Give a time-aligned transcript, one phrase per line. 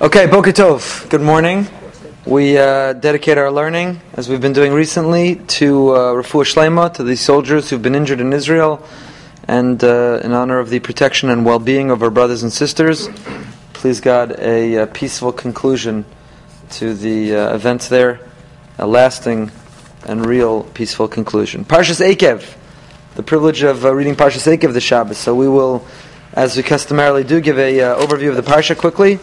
[0.00, 1.10] Okay, Boker Tov.
[1.10, 1.66] Good morning.
[2.24, 7.02] We uh, dedicate our learning, as we've been doing recently, to uh, Refuah Shlema, to
[7.02, 8.80] the soldiers who've been injured in Israel,
[9.48, 13.08] and uh, in honor of the protection and well-being of our brothers and sisters.
[13.72, 16.04] Please God, a, uh, peaceful conclusion
[16.70, 18.20] to the uh, events there,
[18.78, 19.50] a lasting
[20.06, 21.64] and real peaceful conclusion.
[21.64, 22.54] Parshas Akev,
[23.16, 25.18] the privilege of uh, reading Parshas Akev the Shabbos.
[25.18, 25.84] So we will,
[26.34, 29.18] as we customarily do, give a uh, overview of the parsha quickly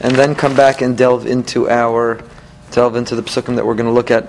[0.00, 2.20] and then come back and delve into our
[2.70, 4.28] delve into the psukim that we're going to look at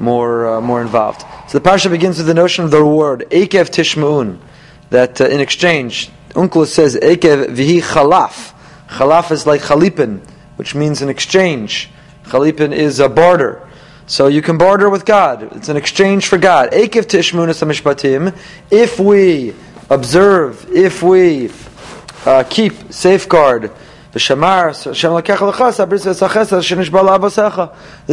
[0.00, 1.24] more uh, more involved.
[1.48, 4.38] So the parsha begins with the notion of the reward Ekev Tishmaun,
[4.90, 8.54] that uh, in exchange, Onkelos Ekev Vihi Chalaf.
[8.88, 11.90] Chalaf is like Chalipin, which means an exchange.
[12.24, 13.68] Chalipin is a barter.
[14.06, 15.56] So you can barter with God.
[15.56, 16.72] It's an exchange for God.
[16.72, 18.36] Ekev Tishmaun Mishpatim.
[18.70, 19.54] If we
[19.88, 21.50] observe, if we
[22.26, 23.70] uh, keep, safeguard
[24.12, 24.30] there's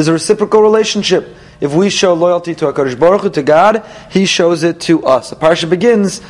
[0.07, 1.35] a reciprocal relationship.
[1.59, 5.29] If we show loyalty to HaKadosh Baruch Hu, to God, He shows it to us.
[5.29, 6.21] The parsha begins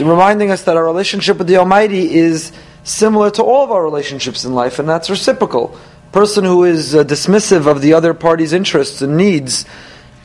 [0.00, 2.50] reminding us that our relationship with the Almighty is
[2.82, 5.78] similar to all of our relationships in life, and that's reciprocal.
[6.08, 9.66] A person who is uh, dismissive of the other party's interests and needs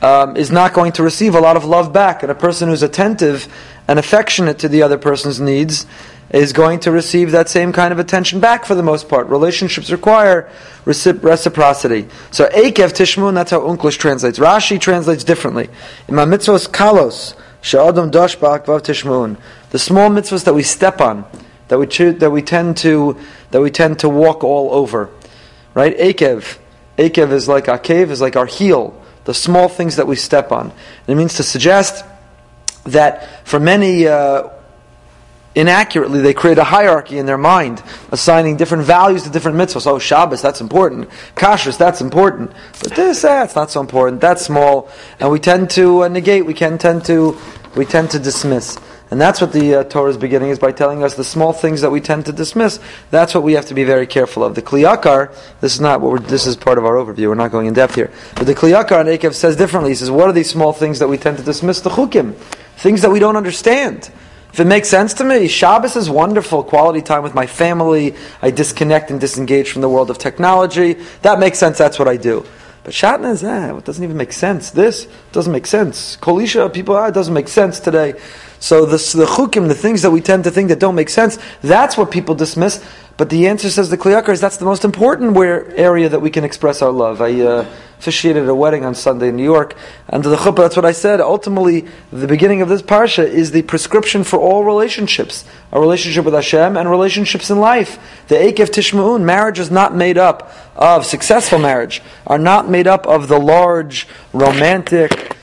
[0.02, 2.82] um, is not going to receive a lot of love back, and a person who's
[2.82, 3.48] attentive
[3.88, 5.86] and affectionate to the other person's needs
[6.34, 9.28] is going to receive that same kind of attention back for the most part.
[9.28, 10.50] Relationships require
[10.86, 12.08] reciprocity.
[12.32, 14.40] So Ekev Tishmun, that's how Onkelos translates.
[14.40, 15.70] Rashi translates differently.
[16.08, 19.38] In my mitzvahs kalos, she'adam dash ba'akvav Tishmun.
[19.72, 21.26] The small mitzvahs that we step on,
[21.68, 23.18] that we, cho- that we tend to,
[23.52, 25.10] that we tend to walk all over.
[25.74, 25.98] Right?
[25.98, 26.60] Ekev.
[26.98, 28.98] Ekev is like Akev, is like our heel.
[29.26, 30.72] The small things that we step on.
[30.72, 32.06] And it means to suggest
[32.86, 34.50] that for many, uh,
[35.56, 39.88] inaccurately, they create a hierarchy in their mind, assigning different values to different mitzvahs.
[39.88, 41.10] Oh, Shabbos, that's important.
[41.36, 42.52] Kashrus, that's important.
[42.82, 44.22] But this, that's not so important.
[44.22, 44.90] That's small.
[45.20, 47.38] And we tend to uh, negate, we can tend to,
[47.76, 48.80] we tend to dismiss.
[49.12, 51.82] And that's what the uh, Torah is beginning is by telling us the small things
[51.82, 52.80] that we tend to dismiss.
[53.10, 54.56] That's what we have to be very careful of.
[54.56, 57.28] The Kli Yakar, this is not what we're, this is part of our overview.
[57.28, 58.10] We're not going in depth here.
[58.36, 59.92] But the Kli Yakar on Akev says differently.
[59.92, 61.82] He says, what are these small things that we tend to dismiss?
[61.82, 62.36] The Chukim.
[62.78, 64.10] Things that we don't understand.
[64.54, 68.16] If it makes sense to me, Shabbos is wonderful, quality time with my family.
[68.42, 70.98] I disconnect and disengage from the world of technology.
[71.22, 72.46] That makes sense, that's what I do.
[72.84, 74.72] But Shatnez, ah, it doesn't even make sense.
[74.72, 76.18] This doesn't make sense.
[76.18, 78.16] Kolisha, people, ah, it doesn't make sense today.
[78.62, 81.40] So the, the chukim, the things that we tend to think that don't make sense,
[81.62, 82.82] that's what people dismiss.
[83.18, 86.20] But the answer says the Kli Yakar is that's the most important where, area that
[86.22, 87.22] we can express our love.
[87.22, 87.66] I uh,
[87.98, 89.76] officiated a wedding on Sunday in New York,
[90.08, 91.20] and the chuppah, that's what I said.
[91.22, 95.44] Ultimately, the beginning of this parsha is the prescription for all relationships.
[95.72, 97.98] A relationship with Hashem and relationships in life.
[98.28, 103.08] The Ekev Tishma'un, marriage is not made up of, successful marriage, are not made up
[103.08, 105.36] of the large, romantic,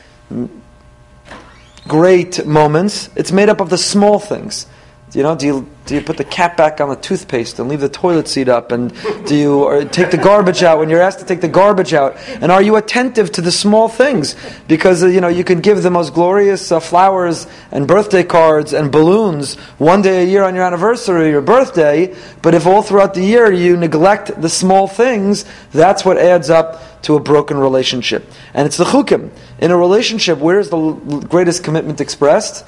[1.88, 3.10] great moments.
[3.16, 4.66] It's made up of the small things.
[5.14, 7.80] You know, do you do you put the cap back on the toothpaste and leave
[7.80, 8.72] the toilet seat up?
[8.72, 8.92] And
[9.24, 12.18] do you take the garbage out when you're asked to take the garbage out?
[12.42, 14.36] And are you attentive to the small things?
[14.66, 18.74] Because uh, you know you can give the most glorious uh, flowers and birthday cards
[18.74, 22.82] and balloons one day a year on your anniversary or your birthday, but if all
[22.82, 27.56] throughout the year you neglect the small things, that's what adds up to a broken
[27.56, 28.30] relationship.
[28.52, 30.38] And it's the chukim in a relationship.
[30.38, 30.92] Where is the
[31.30, 32.66] greatest commitment expressed?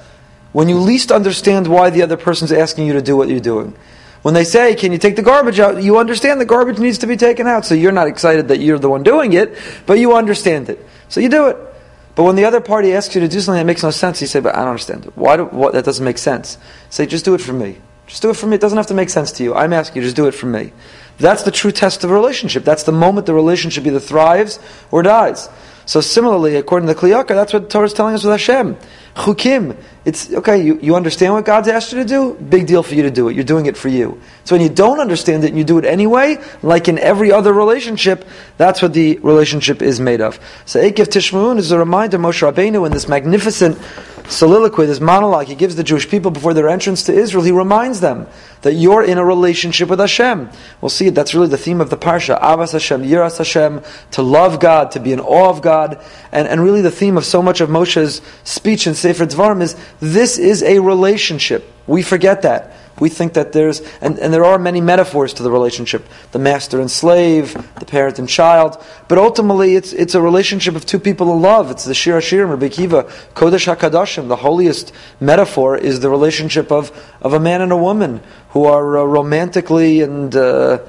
[0.52, 3.76] When you least understand why the other person's asking you to do what you're doing.
[4.22, 5.82] When they say, Can you take the garbage out?
[5.82, 7.64] you understand the garbage needs to be taken out.
[7.64, 9.56] So you're not excited that you're the one doing it,
[9.86, 10.84] but you understand it.
[11.08, 11.56] So you do it.
[12.16, 14.26] But when the other party asks you to do something that makes no sense, you
[14.26, 15.04] say, But I don't understand.
[15.14, 16.58] Why do, what, that doesn't make sense.
[16.90, 17.78] Say, Just do it for me.
[18.10, 18.56] Just do it for me.
[18.56, 19.54] It doesn't have to make sense to you.
[19.54, 20.72] I'm asking you, just do it for me.
[21.18, 22.64] That's the true test of a relationship.
[22.64, 24.58] That's the moment the relationship either thrives
[24.90, 25.48] or dies.
[25.86, 28.32] So similarly, according to the Kli Yakar, that's what the Torah is telling us with
[28.32, 28.76] Hashem.
[29.14, 32.34] Chukim, it's okay, you, you understand what God's asked you to do?
[32.34, 33.34] Big deal for you to do it.
[33.34, 34.20] You're doing it for you.
[34.44, 37.52] So when you don't understand it and you do it anyway, like in every other
[37.52, 40.38] relationship, that's what the relationship is made of.
[40.64, 43.76] So Ekev Tishmaun is a reminder, Moshe Rabbeinu, in this magnificent
[44.28, 48.00] soliloquy, this monologue he gives the Jewish people before their entrance to Israel, he reminds
[48.00, 48.26] them
[48.62, 50.50] that you're in a relationship with Hashem.
[50.80, 53.82] We'll see that's really the theme of the Parsha, Avas Hashem, Yiras Hashem,
[54.12, 56.02] to love God, to be in awe of God,
[56.32, 59.76] and, and really the theme of so much of Moshe's speech in Sefer Dvarim is
[60.00, 61.72] this is a relationship.
[61.86, 62.74] We forget that.
[63.00, 66.80] We think that there's, and, and there are many metaphors to the relationship the master
[66.80, 71.32] and slave, the parent and child, but ultimately it's, it's a relationship of two people
[71.32, 71.70] in love.
[71.70, 74.28] It's the Shir Hashirim, Rabbi Akiva, Kodesh HaKadoshim.
[74.28, 76.92] The holiest metaphor is the relationship of,
[77.22, 78.20] of a man and a woman
[78.50, 80.80] who are uh, romantically and uh,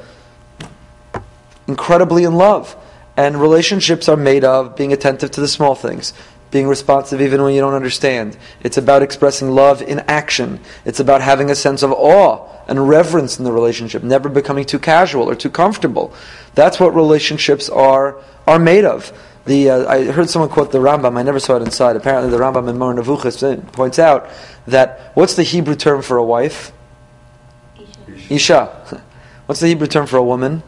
[1.68, 2.76] incredibly in love.
[3.16, 6.14] And relationships are made of being attentive to the small things,
[6.52, 8.38] being responsive even when you don't understand.
[8.62, 10.60] It's about expressing love in action.
[10.86, 14.80] It's about having a sense of awe and reverence in the relationship, never becoming too
[14.80, 16.14] casual or too comfortable.
[16.54, 19.12] That's what relationships are are made of.
[19.46, 21.18] The, uh, I heard someone quote the Rambam.
[21.18, 21.96] I never saw it inside.
[21.96, 24.30] Apparently, the Rambam in Moreh Nevuchos points out
[24.68, 26.72] that what's the Hebrew term for a wife?
[27.78, 28.34] Isha.
[28.34, 29.04] Isha.
[29.48, 30.64] What's the Hebrew term for a woman?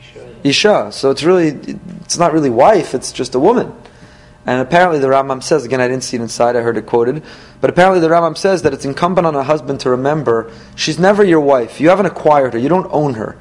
[0.00, 0.36] Isha.
[0.44, 0.92] Isha.
[0.92, 1.48] So it's really,
[2.02, 2.94] it's not really wife.
[2.94, 3.74] It's just a woman.
[4.44, 7.22] And apparently the Rambam says, again, I didn't see it inside, I heard it quoted,
[7.60, 11.22] but apparently the Rambam says that it's incumbent on a husband to remember she's never
[11.22, 11.80] your wife.
[11.80, 13.38] You haven't acquired her, you don't own her.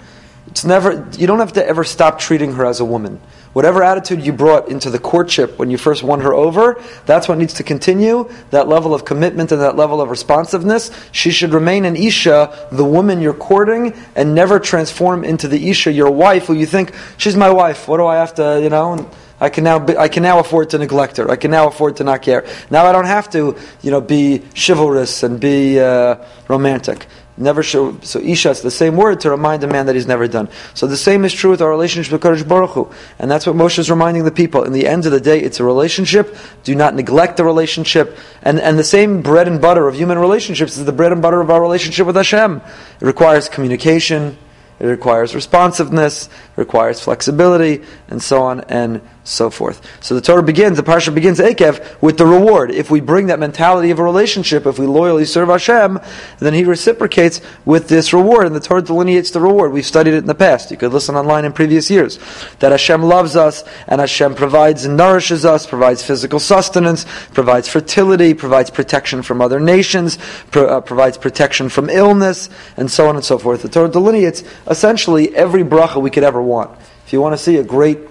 [0.48, 3.21] It's never, you don't have to ever stop treating her as a woman.
[3.53, 7.38] Whatever attitude you brought into the courtship when you first won her over, that's what
[7.38, 8.30] needs to continue.
[8.50, 10.92] That level of commitment and that level of responsiveness.
[11.12, 15.92] She should remain an Isha, the woman you're courting, and never transform into the Isha,
[15.92, 19.09] your wife, who you think, she's my wife, what do I have to, you know?
[19.41, 21.29] I can now be, I can now afford to neglect her.
[21.29, 22.45] I can now afford to not care.
[22.69, 27.07] Now I don't have to, you know, be chivalrous and be uh, romantic.
[27.38, 28.51] Never show so isha.
[28.51, 30.47] is the same word to remind a man that he's never done.
[30.75, 33.55] So the same is true with our relationship with Kadosh Baruch Hu, and that's what
[33.55, 34.63] Moshe is reminding the people.
[34.63, 36.35] In the end of the day, it's a relationship.
[36.63, 40.77] Do not neglect the relationship, and and the same bread and butter of human relationships
[40.77, 42.57] is the bread and butter of our relationship with Hashem.
[42.57, 44.38] It requires communication.
[44.81, 49.81] It requires responsiveness, it requires flexibility, and so on and so forth.
[50.03, 52.71] So the Torah begins, the parsha begins Ekev with the reward.
[52.71, 56.00] If we bring that mentality of a relationship, if we loyally serve Hashem,
[56.39, 59.71] then He reciprocates with this reward, and the Torah delineates the reward.
[59.71, 60.71] We've studied it in the past.
[60.71, 62.19] You could listen online in previous years.
[62.59, 68.33] That Hashem loves us, and Hashem provides and nourishes us, provides physical sustenance, provides fertility,
[68.33, 70.17] provides protection from other nations,
[70.50, 73.62] pro- uh, provides protection from illness, and so on and so forth.
[73.62, 76.71] The Torah delineates essentially every bracha we could ever want.
[77.06, 78.11] If you want to see a great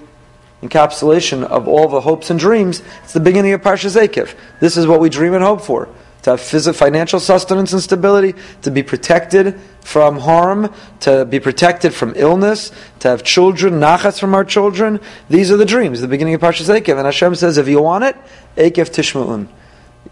[0.62, 4.34] encapsulation of all the hopes and dreams, it's the beginning of Parshas Ekev.
[4.60, 5.88] This is what we dream and hope for.
[6.22, 11.94] To have physical, financial sustenance and stability, to be protected from harm, to be protected
[11.94, 15.00] from illness, to have children, nachas from our children.
[15.30, 16.98] These are the dreams, the beginning of Parshas Ekev.
[16.98, 18.16] And Hashem says, if you want it,
[18.56, 19.48] Ekev Tishma'un.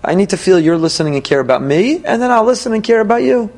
[0.02, 2.82] I need to feel you're listening and care about me, and then I'll listen and
[2.82, 3.50] care about you.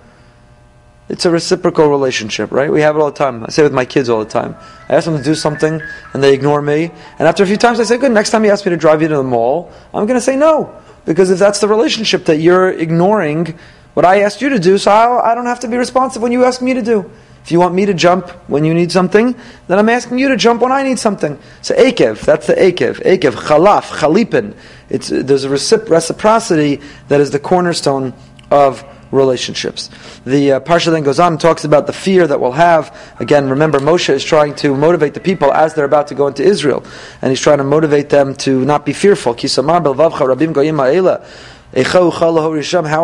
[1.10, 2.70] It's a reciprocal relationship, right?
[2.70, 3.44] We have it all the time.
[3.44, 4.54] I say it with my kids all the time.
[4.88, 5.82] I ask them to do something
[6.14, 6.92] and they ignore me.
[7.18, 9.02] And after a few times I say, good, next time you ask me to drive
[9.02, 10.72] you to the mall, I'm going to say no.
[11.06, 13.58] Because if that's the relationship that you're ignoring
[13.94, 16.22] what I asked you to do, so I'll, I do not have to be responsive
[16.22, 17.10] when you ask me to do.
[17.42, 19.34] If you want me to jump when you need something,
[19.66, 21.40] then I'm asking you to jump when I need something.
[21.62, 23.02] So Akev, that's the Akev.
[23.02, 24.54] Akev, Chalaf, Chalipin.
[24.88, 28.14] It's, there's a reciprocity that is the cornerstone
[28.52, 29.90] of relationships.
[30.24, 32.96] The uh, parsha then goes on and talks about the fear that we'll have.
[33.18, 36.42] Again, remember Moshe is trying to motivate the people as they're about to go into
[36.42, 36.84] Israel,
[37.22, 39.34] and he's trying to motivate them to not be fearful.
[39.34, 39.40] How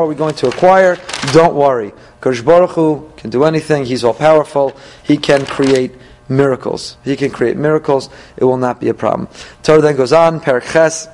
[0.03, 0.99] are we going to acquire?
[1.33, 1.93] Don't worry.
[2.23, 3.85] Hu can do anything.
[3.85, 4.77] He's all powerful.
[5.05, 5.93] He can create
[6.29, 6.97] miracles.
[7.05, 8.09] He can create miracles.
[8.37, 9.29] It will not be a problem.
[9.63, 10.41] Torah then goes on.
[10.41, 11.09] Perak Ches.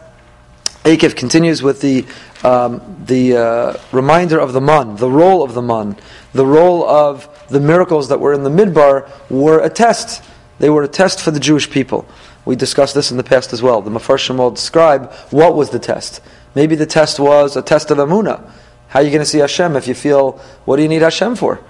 [0.84, 2.04] Akev continues with the
[2.44, 5.96] um, the uh, reminder of the man, the role of the man,
[6.32, 10.24] the role of the miracles that were in the midbar were a test.
[10.58, 12.06] They were a test for the Jewish people.
[12.44, 13.80] We discussed this in the past as well.
[13.80, 16.20] The Mefarshim will describe what was the test.
[16.54, 18.50] Maybe the test was a test of Amunah.
[18.88, 20.32] How are you going to see Hashem if you feel,
[20.64, 21.60] what do you need Hashem for?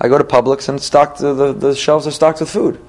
[0.00, 2.80] I go to Publix and stock, the, the, the shelves are stocked with food.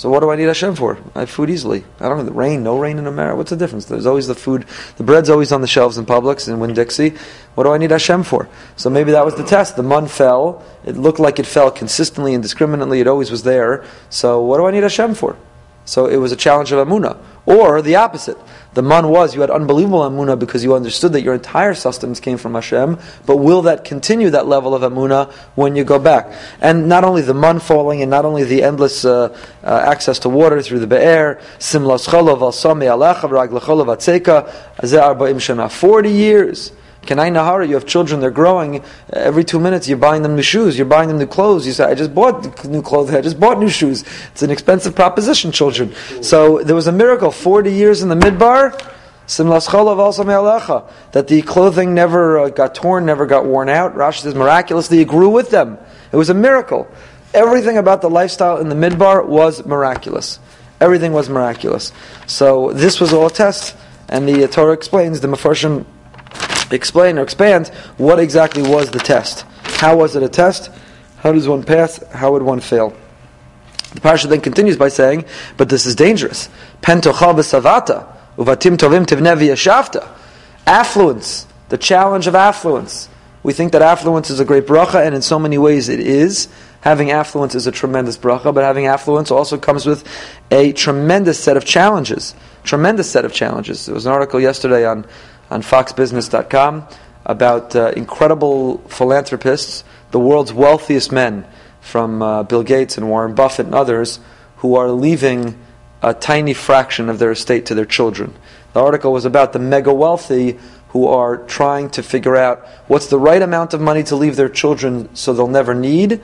[0.00, 0.96] So what do I need Hashem for?
[1.14, 1.84] I have food easily.
[2.00, 3.36] I don't know, rain, no rain in America.
[3.36, 3.84] What's the difference?
[3.84, 4.64] There's always the food.
[4.96, 7.12] The bread's always on the shelves in Publix and Winn-Dixie.
[7.54, 8.48] What do I need Hashem for?
[8.76, 9.76] So maybe that was the test.
[9.76, 10.64] The mun fell.
[10.86, 13.00] It looked like it fell consistently and discriminately.
[13.00, 13.84] It always was there.
[14.08, 15.36] So what do I need Hashem for?
[15.84, 17.18] So it was a challenge of Amunah.
[17.44, 18.38] Or the opposite.
[18.72, 22.38] The man was you had unbelievable Amunah because you understood that your entire sustenance came
[22.38, 26.32] from Hashem, but will that continue that level of Amunah when you go back?
[26.60, 30.28] And not only the man falling and not only the endless uh, uh, access to
[30.28, 34.48] water through the Be'er, Simlas Cholov al Sami Atzeka,
[35.70, 36.72] 40 years
[37.10, 38.84] Kenai Nahara, you have children, they're growing.
[39.12, 41.66] Every two minutes, you're buying them new shoes, you're buying them new clothes.
[41.66, 44.04] You say, I just bought new clothes, I just bought new shoes.
[44.30, 45.92] It's an expensive proposition, children.
[46.22, 48.80] So there was a miracle 40 years in the midbar.
[51.10, 53.96] That the clothing never uh, got torn, never got worn out.
[53.96, 55.78] Rashi says miraculously it grew with them.
[56.12, 56.86] It was a miracle.
[57.34, 60.38] Everything about the lifestyle in the midbar was miraculous.
[60.80, 61.90] Everything was miraculous.
[62.28, 63.76] So this was all a test,
[64.08, 65.86] and the Torah explains the Mefarshim
[66.70, 69.44] explain or expand what exactly was the test.
[69.62, 70.70] How was it a test?
[71.18, 72.02] How does one pass?
[72.12, 72.94] How would one fail?
[73.94, 75.24] The parsha then continues by saying,
[75.56, 76.48] but this is dangerous.
[76.80, 80.16] Pentocha uvatim tovim tivnevi.
[80.66, 83.08] Affluence, the challenge of affluence.
[83.42, 86.48] We think that affluence is a great bracha, and in so many ways it is.
[86.82, 90.06] Having affluence is a tremendous bracha, but having affluence also comes with
[90.50, 92.34] a tremendous set of challenges.
[92.64, 93.86] Tremendous set of challenges.
[93.86, 95.06] There was an article yesterday on,
[95.50, 96.86] on foxbusiness.com
[97.26, 101.46] about uh, incredible philanthropists, the world's wealthiest men,
[101.80, 104.20] from uh, Bill Gates and Warren Buffett and others,
[104.58, 105.58] who are leaving
[106.02, 108.34] a tiny fraction of their estate to their children.
[108.72, 110.58] The article was about the mega wealthy
[110.90, 114.48] who are trying to figure out what's the right amount of money to leave their
[114.48, 116.20] children so they'll never need,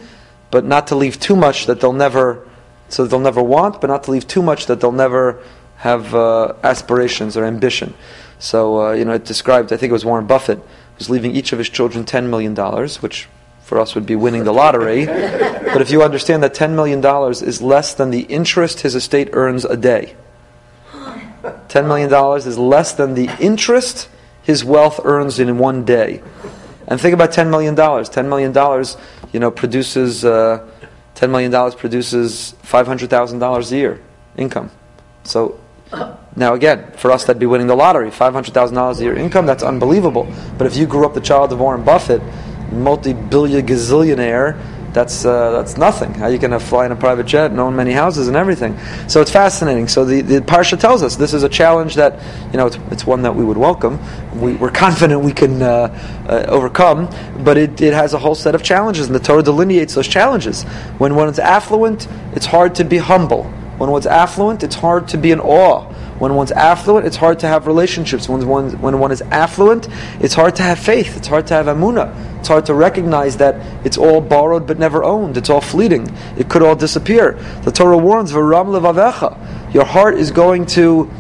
[0.51, 2.47] but not to leave too much that they'll never
[2.89, 5.43] so they'll never want, but not to leave too much that they'll never
[5.79, 7.95] have uh, aspirations or ambition.
[8.39, 9.73] So uh, you know, it described.
[9.73, 10.61] I think it was Warren Buffett
[10.99, 13.29] was leaving each of his children ten million dollars, which
[13.63, 15.07] for us would be winning the lottery.
[15.07, 19.31] but if you understand that ten million dollars is less than the interest his estate
[19.33, 20.15] earns a day.
[21.69, 24.09] $10 million is less than the interest
[24.43, 26.23] his wealth earns in one day.
[26.87, 27.75] And think about $10 million.
[27.75, 28.87] $10 million,
[29.33, 30.67] you know, produces, uh,
[31.17, 34.01] $10 million produces $500,000 a year
[34.37, 34.71] income.
[35.25, 35.59] So,
[36.37, 38.11] now again, for us that'd be winning the lottery.
[38.11, 40.31] $500,000 a year income, that's unbelievable.
[40.59, 42.23] But if you grew up the child of Warren Buffett,
[42.71, 44.61] multi-billion gazillionaire,
[44.97, 46.15] that's uh, that's nothing.
[46.15, 48.79] How you can fly in a private jet and own many houses and everything.
[49.09, 49.89] So it's fascinating.
[49.89, 52.19] So the, the parsha tells us this is a challenge that
[52.51, 54.01] you know it's, it's one that we would welcome.
[54.41, 57.11] We, are confident we can uh, uh, overcome,
[57.45, 60.63] but it, it has a whole set of challenges, and the Torah delineates those challenges.
[60.97, 63.45] When one's affluent, it's hard to be humble.
[63.77, 65.93] When one's affluent, it's hard to be in awe.
[66.19, 68.29] When one's affluent, it's hard to have relationships.
[68.29, 69.87] When one, when one is affluent,
[70.21, 71.17] it's hard to have faith.
[71.17, 72.15] It's hard to have amuna.
[72.39, 75.37] It's hard to recognize that it's all borrowed but never owned.
[75.37, 76.11] It's all fleeting.
[76.39, 77.37] It could all disappear.
[77.65, 79.37] The Torah warns, "V'ram levavecha."
[79.75, 81.11] Your heart is going to,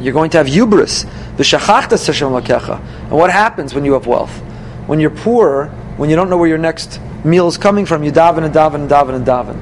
[0.00, 1.04] you're going to have hubris.
[1.38, 4.42] And what happens when you have wealth?
[4.86, 8.10] When you're poor, when you don't know where your next meal is coming from, you
[8.10, 9.56] daven and daven and daven and daven.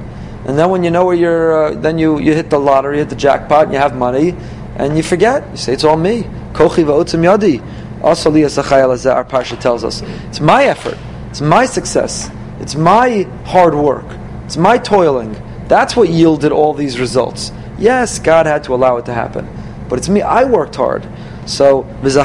[0.45, 3.09] And then when you know where you're, uh, then you, you hit the lottery, hit
[3.09, 4.35] the jackpot, and you have money,
[4.75, 5.47] and you forget.
[5.51, 6.23] You say, it's all me.
[6.53, 7.61] Kochi va'otzim yadi.
[8.03, 10.01] Also, our Parsha tells us.
[10.01, 10.97] It's my effort.
[11.29, 12.31] It's my success.
[12.59, 14.05] It's my hard work.
[14.45, 15.35] It's my toiling.
[15.67, 17.51] That's what yielded all these results.
[17.77, 19.47] Yes, God had to allow it to happen.
[19.87, 20.23] But it's me.
[20.23, 21.07] I worked hard.
[21.45, 21.87] So.
[22.01, 22.15] So,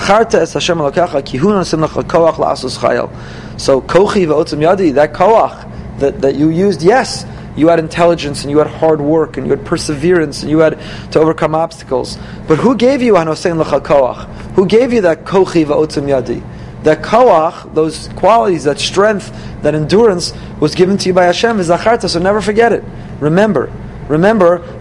[3.81, 7.25] kochi va'otzim yadi, that koach that, that you used, yes,
[7.57, 10.79] you had intelligence and you had hard work and you had perseverance and you had
[11.13, 12.19] to overcome obstacles.
[12.47, 14.27] But who gave you Hanosein Koach?
[14.55, 16.45] Who gave you that Kochi Va'otzim Yadi?
[16.85, 19.33] That Koach, those qualities, that strength,
[19.63, 22.85] that endurance was given to you by Hashem, V'zacharta, so never forget it.
[23.21, 23.73] Remember.
[24.09, 24.81] Remember, and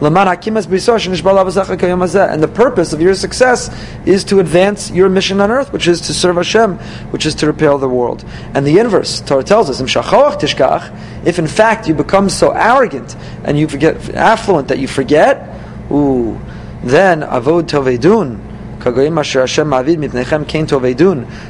[2.44, 3.70] the purpose of your success
[4.05, 6.77] is to advance your mission on earth, which is to serve Hashem,
[7.12, 8.24] which is to repair the world.
[8.53, 13.67] And the inverse, Torah tells us, if in fact you become so arrogant and you
[13.67, 15.50] forget affluent that you forget,
[15.91, 16.39] ooh,
[16.84, 18.39] then avod tovedun,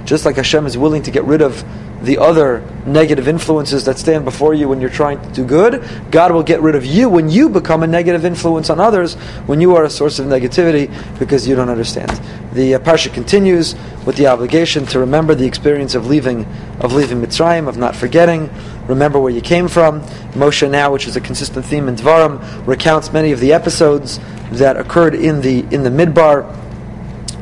[0.05, 1.65] just like Hashem is willing to get rid of
[2.05, 6.31] the other negative influences that stand before you when you're trying to do good, God
[6.31, 9.15] will get rid of you when you become a negative influence on others,
[9.47, 12.11] when you are a source of negativity because you don't understand.
[12.53, 16.45] The uh, parsha continues with the obligation to remember the experience of leaving
[16.79, 18.49] of leaving Mitzrayim, of not forgetting,
[18.87, 20.01] remember where you came from.
[20.33, 24.19] Moshe now, which is a consistent theme in Dvarim, recounts many of the episodes
[24.51, 26.45] that occurred in the in the Midbar,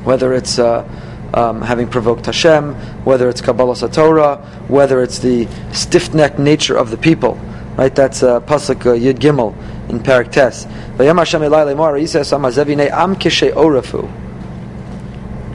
[0.04, 0.88] whether it's uh,
[1.34, 2.76] um, having provoked Hashem,
[3.06, 7.40] whether it's Kabbalah Satorah, whether it's the stiff-necked nature of the people.
[7.76, 9.56] Right, that's uh, pasuk uh, Yud Gimel
[9.90, 10.68] in Parak Tes.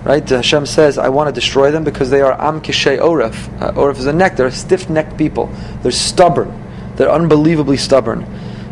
[0.04, 3.62] Right, Hashem says, "I want to destroy them because they are am kishay oref.
[3.62, 4.36] Uh, oref is a neck.
[4.36, 5.48] They're stiff-necked people.
[5.82, 6.52] They're stubborn.
[6.96, 8.24] They're unbelievably stubborn."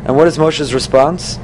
[0.06, 1.38] And what is Moshe's response?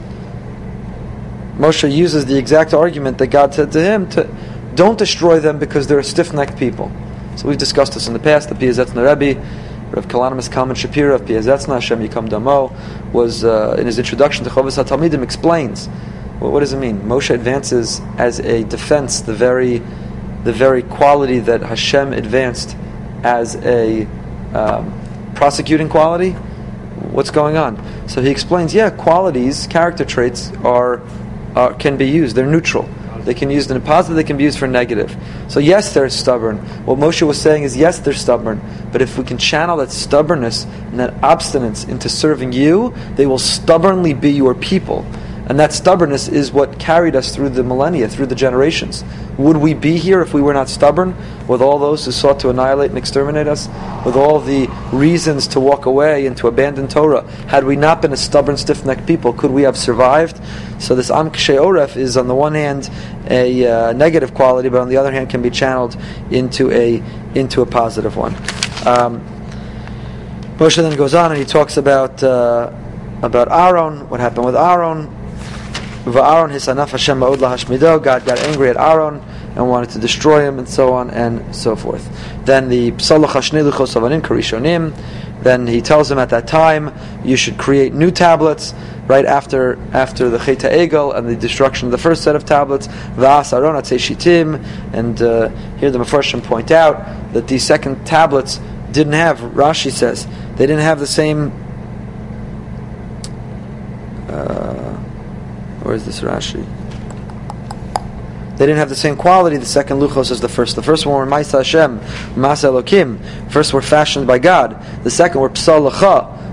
[1.57, 4.29] Moshe uses the exact argument that God said to him to
[4.75, 6.91] don't destroy them because they're a stiff-necked people.
[7.37, 8.49] So we've discussed this in the past.
[8.49, 9.41] The Piazetzna Rebbe,
[9.91, 12.75] Rav Kalonymus Kalman Shapira of Piazetzna, Hashem Yikam Damo,
[13.13, 15.89] was uh, in his introduction to Chovas HaTalmidim explains
[16.41, 17.01] well, what does it mean.
[17.03, 19.79] Moshe advances as a defense the very,
[20.43, 22.77] the very quality that Hashem advanced
[23.23, 24.07] as a
[24.53, 26.33] um, prosecuting quality.
[26.33, 28.09] What's going on?
[28.09, 31.01] So he explains, yeah, qualities, character traits are,
[31.55, 32.35] are can be used.
[32.35, 32.89] They're neutral
[33.25, 35.17] They can be used in a positive, they can be used for negative.
[35.49, 36.59] So yes, they're stubborn.
[36.87, 38.61] What Moshe was saying is yes, they're stubborn.
[38.91, 43.39] But if we can channel that stubbornness and that obstinance into serving you, they will
[43.39, 45.07] stubbornly be your people.
[45.49, 49.05] And that stubbornness is what carried us through the millennia, through the generations.
[49.39, 51.17] Would we be here if we were not stubborn,
[51.49, 53.67] with all those who sought to annihilate and exterminate us,
[54.07, 57.29] with all the reasons to walk away and to abandon Torah?
[57.49, 60.41] Had we not been a stubborn, stiff necked people, could we have survived?
[60.81, 62.89] So, this Am Oref is, on the one hand,
[63.29, 65.97] a uh, negative quality, but on the other hand, can be channeled
[66.31, 67.03] into a,
[67.35, 68.35] into a positive one.
[68.87, 69.27] Um,
[70.57, 72.73] Moshe then goes on and he talks about, uh,
[73.23, 75.22] about Aaron, what happened with Aaron
[76.05, 78.03] Va'aron hisanaf Hashem ma'od lahashmido.
[78.03, 79.23] God got angry at Aaron
[79.55, 82.09] and wanted to destroy him, and so on and so forth.
[82.45, 84.97] Then the psalach hashni luchos avanim karishonim.
[85.43, 86.93] Then he tells him at that time,
[87.25, 88.75] you should create new tablets
[89.07, 92.89] right after after the Cheta Egel and the destruction of the first set of tablets.
[93.17, 94.65] Va'as Aaron shitim.
[94.93, 99.39] And uh, here the Mefarshim point out that these second tablets didn't have.
[99.39, 101.53] Rashi says they didn't have the same.
[104.29, 104.92] Uh,
[105.83, 106.67] where is this Rashi?
[108.57, 110.77] They didn't have the same quality, the second luchos as the first.
[110.77, 111.99] The first one were Maisa Hashem,
[112.37, 113.51] Masa.
[113.51, 114.81] First were fashioned by God.
[115.03, 115.91] The second were Psal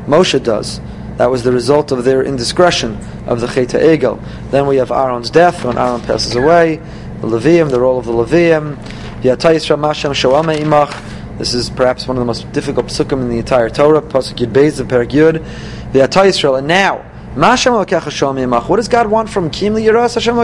[0.07, 0.79] Moshe does.
[1.17, 4.19] That was the result of their indiscretion of the Cheta Egel.
[4.50, 6.77] Then we have Aaron's death, when Aaron passes away.
[7.21, 8.77] The Levium, the role of the Levium.
[11.38, 14.01] This is perhaps one of the most difficult psukim in the entire Torah.
[14.01, 15.43] Pasuk Yud Beis of Perak Yud.
[16.57, 17.05] And now,
[17.36, 20.36] what does God want from Kim Yiras Hashem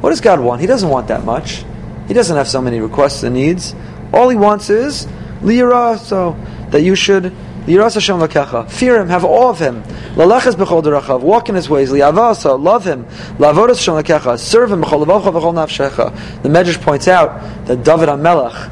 [0.00, 0.60] What does God want?
[0.60, 1.64] He doesn't want that much.
[2.08, 3.74] He doesn't have so many requests and needs.
[4.12, 5.06] All he wants is
[5.42, 6.36] so
[6.70, 7.32] that you should
[7.66, 8.68] liras Hashem.
[8.68, 9.82] Fear him, have awe of him.
[10.16, 11.90] Walk in his ways.
[11.90, 13.04] Liavasa, love him.
[13.38, 16.42] Lavodas Hashem Lakecha, serve him b'chol b'chol nafshecha.
[16.42, 18.70] The Medrash points out that David HaMelech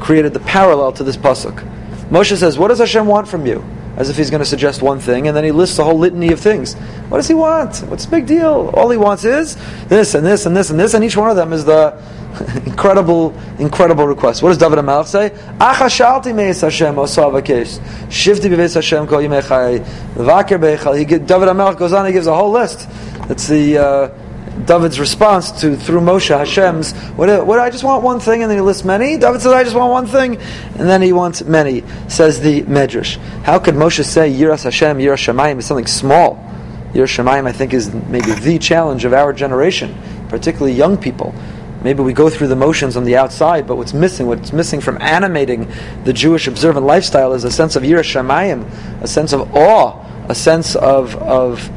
[0.00, 1.62] created the parallel to this pasuk.
[2.08, 3.62] Moshe says, "What does Hashem want from you?"
[3.96, 6.32] As if he's going to suggest one thing, and then he lists a whole litany
[6.32, 6.74] of things.
[7.08, 7.78] What does he want?
[7.88, 8.70] What's the big deal?
[8.74, 11.36] All he wants is this and this and this and this, and each one of
[11.36, 12.00] them is the
[12.66, 14.42] incredible, incredible request.
[14.42, 15.30] What does David HaMelech say?
[15.58, 16.96] Achashalti meis Hashem
[18.56, 19.20] beves Hashem kol.
[19.20, 19.38] David
[21.48, 22.88] HaMelech goes on, he gives a whole list.
[23.30, 23.78] It's the...
[23.78, 24.23] Uh,
[24.66, 28.58] David's response to through Moshe Hashem's what, what I just want one thing and then
[28.58, 29.18] he lists many.
[29.18, 31.84] David says I just want one thing and then he wants many.
[32.08, 33.16] Says the Medrash.
[33.42, 36.36] How could Moshe say Yiras Hashem Yiras Shemayim is something small?
[36.92, 39.94] Yiras Shemayim I think is maybe the challenge of our generation,
[40.28, 41.34] particularly young people.
[41.82, 44.96] Maybe we go through the motions on the outside, but what's missing, what's missing from
[45.02, 45.70] animating
[46.04, 50.34] the Jewish observant lifestyle is a sense of Yiras Shemayim, a sense of awe, a
[50.34, 51.70] sense of of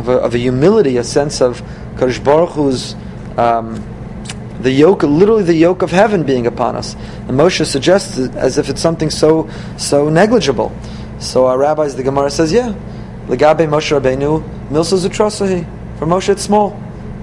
[0.00, 1.62] of a, of a humility, a sense of
[1.94, 2.94] Kadosh Baruch Hu's
[3.38, 3.82] um,
[4.60, 6.94] the yoke, literally the yoke of heaven being upon us.
[6.94, 10.72] And Moshe suggests it as if it's something so so negligible.
[11.18, 12.74] So our rabbis, the Gemara says, yeah,
[13.26, 15.66] legabe Moshe Rabbeinu milsa zutrasahi.
[15.98, 16.70] For Moshe, it's small.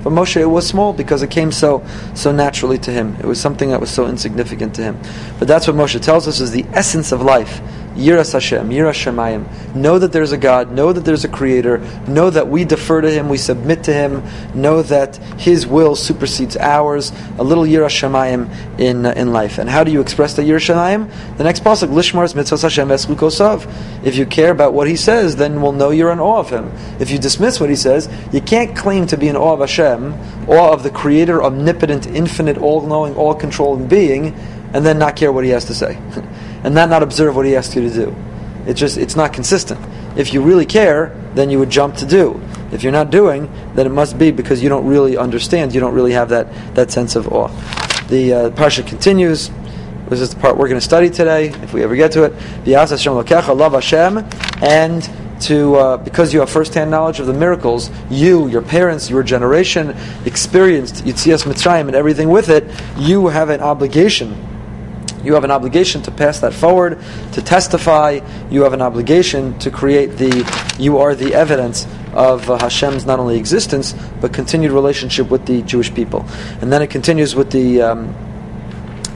[0.01, 1.85] For Moshe, it was small because it came so
[2.15, 3.15] so naturally to him.
[3.19, 4.99] It was something that was so insignificant to him.
[5.37, 7.61] But that's what Moshe tells us is the essence of life
[7.97, 9.75] Yiras Hashem, Yiras Shemayim.
[9.75, 13.09] Know that there's a God, know that there's a Creator, know that we defer to
[13.09, 17.11] Him, we submit to Him, know that His will supersedes ours.
[17.39, 19.57] A little Yiras Shemayim in, uh, in life.
[19.57, 21.37] And how do you express that Yiras Shemayim?
[21.37, 24.05] The next pasuk, Lishmar's Mitzvah Hashem Eslukosav.
[24.05, 26.71] If you care about what He says, then we'll know you're in awe of Him.
[26.99, 30.13] If you dismiss what He says, you can't claim to be in awe of Hashem,
[30.47, 34.35] awe of the Creator, omnipotent, infinite, all-knowing, all-controlling being,
[34.73, 35.99] and then not care what He has to say.
[36.63, 38.15] and not not observe what he asked you to do.
[38.65, 39.79] It's just it's not consistent.
[40.17, 42.41] If you really care, then you would jump to do.
[42.71, 45.73] If you're not doing, then it must be because you don't really understand.
[45.73, 47.47] You don't really have that that sense of awe.
[48.09, 49.49] The uh, parsha continues.
[50.09, 52.33] This is the part we're going to study today, if we ever get to it.
[52.63, 54.19] V'yas Hashem lokecha, love Hashem,
[54.61, 55.09] and
[55.41, 59.95] to uh, because you have first-hand knowledge of the miracles, you, your parents, your generation
[60.25, 62.63] experienced Yitzias Mitzrayim and everything with it.
[62.97, 64.56] You have an obligation
[65.27, 66.99] you have an obligation to pass that forward,
[67.33, 68.21] to testify.
[68.49, 70.31] You have an obligation to create the,
[70.79, 75.61] you are the evidence of uh, Hashem's not only existence, but continued relationship with the
[75.63, 76.25] Jewish people.
[76.61, 77.81] And then it continues with the.
[77.81, 78.15] Um,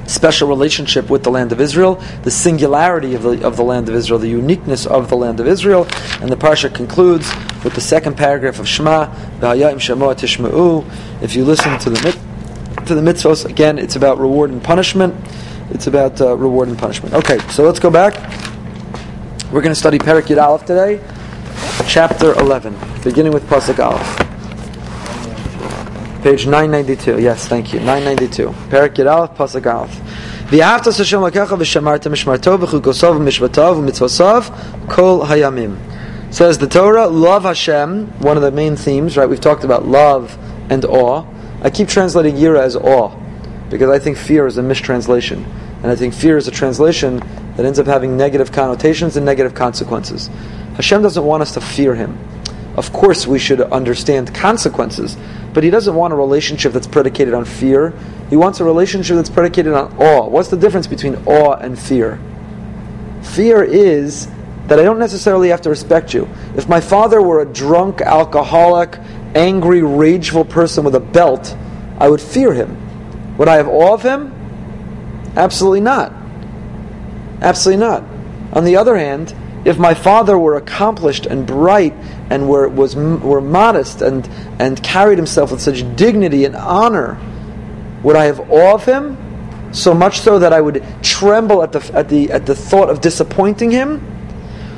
[0.07, 3.95] special relationship with the land of Israel, the singularity of the, of the land of
[3.95, 5.87] Israel, the uniqueness of the land of Israel.
[6.19, 9.09] And the parsha concludes with the second paragraph of Shema,
[11.21, 15.15] If you listen to the, mit- to the mitzvos, again, it's about reward and punishment.
[15.73, 17.13] It's about uh, reward and punishment.
[17.13, 18.13] Okay, so let's go back.
[19.51, 21.01] We're going to study Perik Yud Aleph today,
[21.87, 24.17] chapter 11, beginning with Pasuk Aleph.
[26.23, 27.21] Page 992.
[27.21, 27.79] Yes, thank you.
[27.79, 28.53] 992.
[28.69, 29.91] Perak Yiralef, Pasuk Aleph.
[30.51, 35.77] V'ahavtas Hashem lakecha v'shamarta mishmartov v'chukosov v'mishvatov v'mitzvosov kol hayamim.
[36.33, 39.27] Says the Torah, love Hashem, one of the main themes, right?
[39.27, 40.37] We've talked about love
[40.69, 41.25] and awe.
[41.61, 43.20] I keep translating yira as awe
[43.71, 45.43] because I think fear is a mistranslation.
[45.81, 47.17] And I think fear is a translation
[47.55, 50.27] that ends up having negative connotations and negative consequences.
[50.75, 52.19] Hashem doesn't want us to fear Him.
[52.75, 55.17] Of course, we should understand consequences,
[55.53, 57.93] but He doesn't want a relationship that's predicated on fear.
[58.29, 60.27] He wants a relationship that's predicated on awe.
[60.27, 62.19] What's the difference between awe and fear?
[63.23, 64.27] Fear is
[64.67, 66.29] that I don't necessarily have to respect you.
[66.55, 68.97] If my father were a drunk, alcoholic,
[69.33, 71.55] angry, rageful person with a belt,
[71.99, 72.80] I would fear him.
[73.37, 74.33] Would I have awe of him?
[75.35, 76.13] Absolutely not.
[77.41, 78.03] Absolutely not.
[78.53, 81.93] On the other hand, if my father were accomplished and bright
[82.29, 84.27] and were, was, were modest and,
[84.59, 87.17] and carried himself with such dignity and honor,
[88.03, 89.17] would I have awe of him?
[89.71, 93.01] So much so that I would tremble at the, at the, at the thought of
[93.01, 94.07] disappointing him?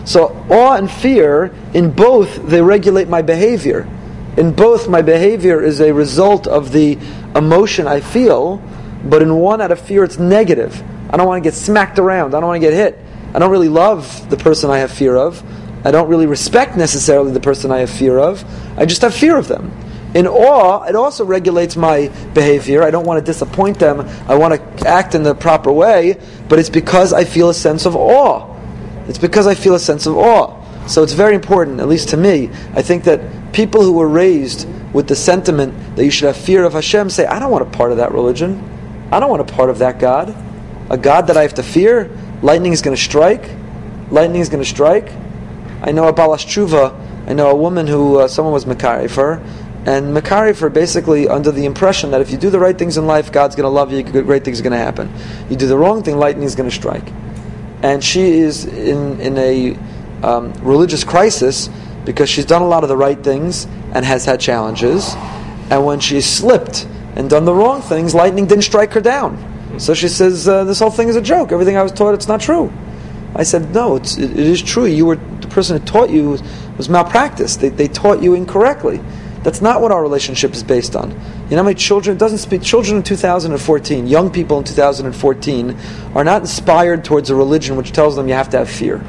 [0.06, 3.88] So awe and fear, in both, they regulate my behavior.
[4.36, 6.98] In both, my behavior is a result of the
[7.36, 8.62] emotion I feel,
[9.04, 10.82] but in one, out of fear, it's negative.
[11.10, 12.34] I don't want to get smacked around.
[12.34, 13.00] I don't want to get hit.
[13.34, 15.44] I don't really love the person I have fear of.
[15.86, 18.44] I don't really respect necessarily the person I have fear of.
[18.78, 19.72] I just have fear of them.
[20.14, 22.84] In awe, it also regulates my behavior.
[22.84, 24.02] I don't want to disappoint them.
[24.28, 27.86] I want to act in the proper way, but it's because I feel a sense
[27.86, 28.56] of awe.
[29.08, 30.60] It's because I feel a sense of awe.
[30.88, 32.50] So it's very important, at least to me.
[32.74, 33.22] I think that
[33.54, 37.26] people who were raised with the sentiment that you should have fear of Hashem say,
[37.26, 38.70] I don't want a part of that religion.
[39.12, 40.36] I don't want a part of that God.
[40.90, 42.10] A God that I have to fear.
[42.42, 43.50] Lightning is going to strike.
[44.12, 45.12] Lightning is going to strike.
[45.82, 47.00] I know a Balas Tshuva.
[47.28, 49.36] I know a woman who uh, someone was Makari for,
[49.86, 53.08] and Makari for basically under the impression that if you do the right things in
[53.08, 54.04] life, God's going to love you.
[54.04, 55.12] Great things are going to happen.
[55.50, 57.08] You do the wrong thing, lightning is going to strike.
[57.82, 59.78] And she is in in a
[60.24, 61.70] um, religious crisis
[62.06, 65.14] because she's done a lot of the right things and has had challenges.
[65.70, 66.86] And when she slipped
[67.16, 69.80] and done the wrong things, lightning didn't strike her down.
[69.80, 71.52] So she says, uh, This whole thing is a joke.
[71.52, 72.72] Everything I was taught, it's not true.
[73.36, 74.86] I said, No, it, it is true.
[74.86, 76.44] You were the person who taught you was,
[76.78, 77.58] was malpractice.
[77.58, 79.00] They, they taught you incorrectly.
[79.44, 81.12] That's not what our relationship is based on.
[81.50, 85.78] You know many children, doesn't speak, children in 2014, young people in 2014,
[86.16, 89.04] are not inspired towards a religion which tells them you have to have fear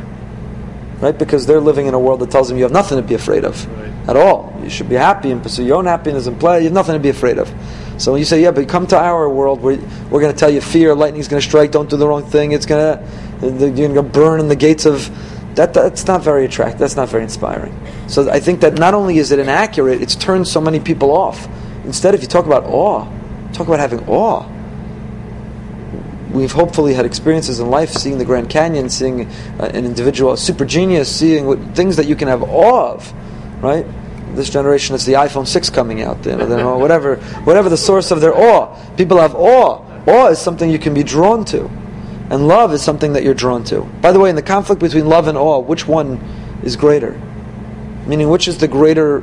[1.00, 1.16] right?
[1.16, 3.44] Because they're living in a world that tells them you have nothing to be afraid
[3.44, 4.09] of right.
[4.09, 4.59] at all.
[4.62, 6.59] You should be happy and pursue your own happiness and play.
[6.59, 7.52] You have nothing to be afraid of.
[7.98, 9.76] So when you say, yeah, but come to our world where
[10.11, 12.52] we're going to tell you fear, lightning's going to strike, don't do the wrong thing,
[12.52, 15.11] it's going to, you're going to burn in the gates of,
[15.54, 17.78] that, that's not very attractive, that's not very inspiring.
[18.09, 21.48] So I think that not only is it inaccurate, it's turned so many people off.
[21.85, 23.09] Instead, if you talk about awe,
[23.52, 24.48] talk about having awe
[26.34, 29.26] we've hopefully had experiences in life seeing the Grand Canyon, seeing
[29.60, 33.12] uh, an individual, a super genius, seeing what, things that you can have awe of,
[33.62, 33.86] right?
[34.34, 38.20] This generation, it's the iPhone 6 coming out, you know, whatever, whatever the source of
[38.20, 38.76] their awe.
[38.96, 39.80] People have awe.
[40.06, 41.70] Awe is something you can be drawn to.
[42.30, 43.82] And love is something that you're drawn to.
[43.82, 46.18] By the way, in the conflict between love and awe, which one
[46.64, 47.20] is greater?
[48.06, 49.20] Meaning, which is the greater,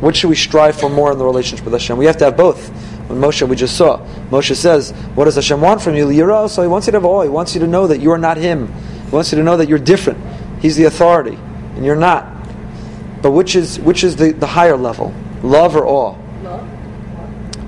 [0.00, 1.96] which should we strive for more in the relationship with Hashem?
[1.96, 2.70] We have to have both
[3.08, 3.98] when Moshe we just saw.
[4.30, 7.04] Moshe says, "What does Hashem want from you, Lira?" So He wants you to have
[7.04, 7.22] awe.
[7.22, 8.72] He wants you to know that you are not Him.
[9.04, 10.18] He wants you to know that you're different.
[10.60, 11.38] He's the authority,
[11.76, 12.26] and you're not.
[13.22, 16.16] But which is which is the, the higher level, love or awe?
[16.42, 16.68] Love.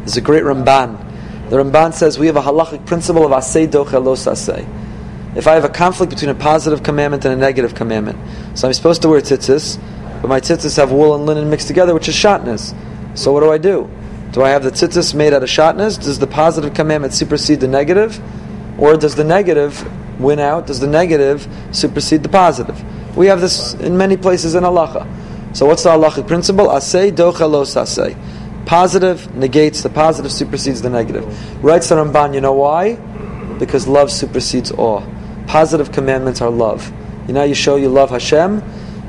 [0.01, 1.51] There's a great Ramban.
[1.51, 4.67] The Ramban says we have a halachic principle of asay doche asay.
[5.37, 8.19] If I have a conflict between a positive commandment and a negative commandment,
[8.59, 9.79] so I'm supposed to wear tzitzis,
[10.23, 12.75] but my tzitzis have wool and linen mixed together, which is shatnez.
[13.17, 13.91] So what do I do?
[14.37, 15.99] Do I have the tzitzis made out of shatnez?
[15.99, 18.21] Does the positive commandment supersede the negative?
[18.79, 19.83] Or does the negative
[20.21, 20.67] win out?
[20.67, 22.77] Does the negative supersede the positive?
[23.17, 25.57] We have this in many places in halacha.
[25.57, 26.67] So what's the halachic principle?
[26.67, 28.15] Asay docha los asay.
[28.67, 31.25] Positive negates the positive, supersedes the negative.
[31.65, 32.97] Writes the Ramban, you know why?
[33.59, 35.03] Because love supersedes awe.
[35.47, 36.93] Positive commandments are love.
[37.27, 38.63] You know, you show you love Hashem,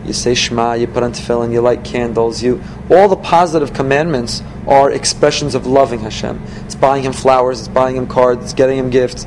[0.08, 4.42] you say Shema, you put on tefillin, you light candles, you all the positive commandments
[4.68, 6.42] are expressions of loving Hashem.
[6.66, 9.26] It's buying him flowers, it's buying him cards, it's getting him gifts.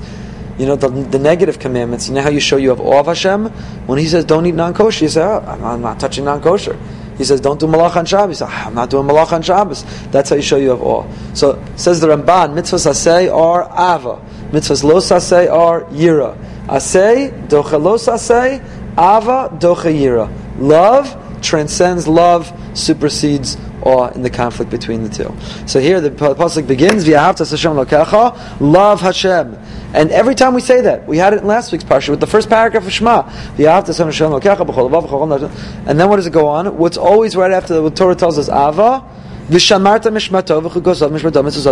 [0.59, 3.07] You know, the, the negative commandments, you know how you show you have awe of
[3.07, 3.47] Hashem?
[3.87, 6.79] When he says don't eat non-kosher, you say, oh, I'm, I'm not touching non-kosher.
[7.21, 8.41] He says, don't do malach on Shabbos.
[8.41, 9.85] Ah, I'm not doing malach on Shabbos.
[10.11, 11.07] That's how you show you have awe.
[11.35, 14.25] So, says the Ramban, mitzvahs asay are ava.
[14.51, 16.35] Mitzvahs los asay are yira.
[16.65, 18.65] Asay, docha los asay,
[18.97, 20.33] ava, docha yira.
[20.61, 25.35] Love transcends love, supersedes awe in the conflict between the two.
[25.67, 29.59] So here the pasuk begins, "V'ahavtas Hashem lokecha," love Hashem.
[29.95, 32.27] And every time we say that, we had it in last week's parsha with the
[32.27, 33.23] first paragraph of Shema,
[33.57, 35.51] "V'ahavtas Hashem b'chol
[35.87, 36.77] And then what does it go on?
[36.77, 39.03] What's always right after the Torah tells us Ava,
[39.51, 40.61] "V'shamarta mishmato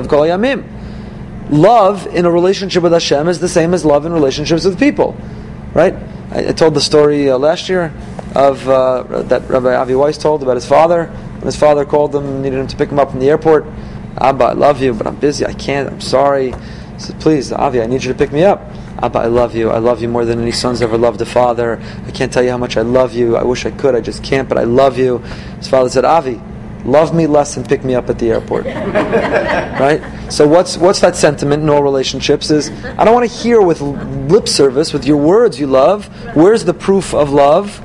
[0.09, 0.65] kol yamim."
[1.51, 5.15] Love in a relationship with Hashem is the same as love in relationships with people,
[5.75, 5.95] right?
[6.31, 7.93] I, I told the story uh, last year
[8.35, 11.07] of uh, that Rabbi Avi Weiss told about his father.
[11.07, 13.65] When his father called him, needed him to pick him up from the airport.
[14.21, 15.47] Abba, I love you, but I'm busy.
[15.47, 15.89] I can't.
[15.89, 16.51] I'm sorry.
[16.51, 18.61] He said, please, Avi, I need you to pick me up.
[19.01, 19.71] Abba, I love you.
[19.71, 21.81] I love you more than any son's ever loved a father.
[22.07, 23.37] I can't tell you how much I love you.
[23.37, 23.95] I wish I could.
[23.95, 25.19] I just can't, but I love you.
[25.59, 26.41] His father said, Avi,
[26.91, 28.65] love me less and pick me up at the airport.
[28.67, 30.03] right?
[30.31, 33.81] So what's what's that sentiment in all relationships is I don't want to hear with
[33.81, 36.07] lip service with your words you love.
[36.35, 37.83] Where's the proof of love?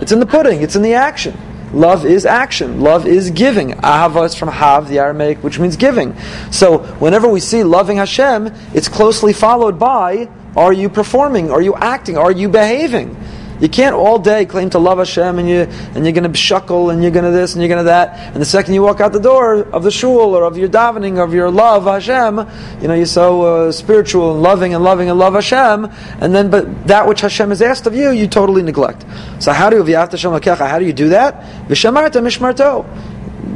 [0.00, 1.36] It's in the pudding, it's in the action.
[1.72, 2.80] Love is action.
[2.80, 3.72] Love is giving.
[3.72, 6.16] Ahava is from Hav, the Aramaic, which means giving.
[6.50, 11.50] So whenever we see loving Hashem, it's closely followed by are you performing?
[11.50, 12.16] Are you acting?
[12.16, 13.14] Are you behaving?
[13.60, 15.60] You can't all day claim to love Hashem and you
[15.94, 18.18] and you're going to shuckle and you're going to this and you're going to that,
[18.32, 21.22] and the second you walk out the door of the shul or of your davening
[21.22, 22.38] of your love Hashem,
[22.82, 25.90] you know you're so uh, spiritual and loving and loving and love Hashem,
[26.20, 29.06] and then but that which Hashem has asked of you, you totally neglect.
[29.38, 31.40] So how do you How do you do that?
[31.68, 32.84] Vishamarta mishmarto.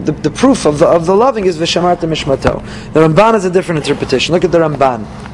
[0.05, 2.63] The, the proof of the of the loving is vishamarta mishmarto.
[2.95, 4.35] The Ramban has a different interpretation.
[4.35, 5.30] Look at the Ramban.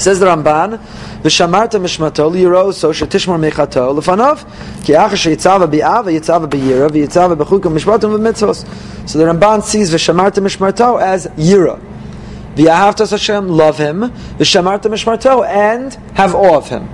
[0.00, 0.80] Says the Ramban,
[1.22, 4.46] "V'shamarta mishmato liyiro so shetishmor mechato lefanov
[4.82, 8.64] ki acha sheyitzava bi'ava yitzava b'yira v'yitzava b'chukim mishmatim v'mitzvos."
[9.06, 11.78] So the Ramban sees v'shamarta mishmarto as yira.
[12.56, 14.10] V'yahavtas Hashem, love Him.
[14.38, 16.88] V'shamarta mishmarto, and have awe of Him.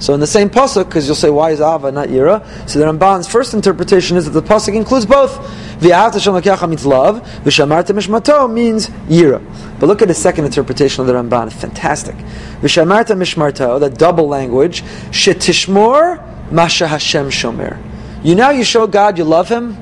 [0.00, 2.46] So in the same pasuk, because you'll say, why is Ava not Yira?
[2.68, 5.36] So the Ramban's first interpretation is that the pasuk includes both.
[5.82, 7.22] Hashem means love.
[7.42, 9.42] V'shamarta mishmato means Yira.
[9.80, 11.52] But look at the second interpretation of the Ramban.
[11.52, 12.14] Fantastic.
[12.60, 17.82] V'shamarta mishmarto, that double language, shetishmor masha Hashem shomer.
[18.22, 19.76] You now you show God you love Him.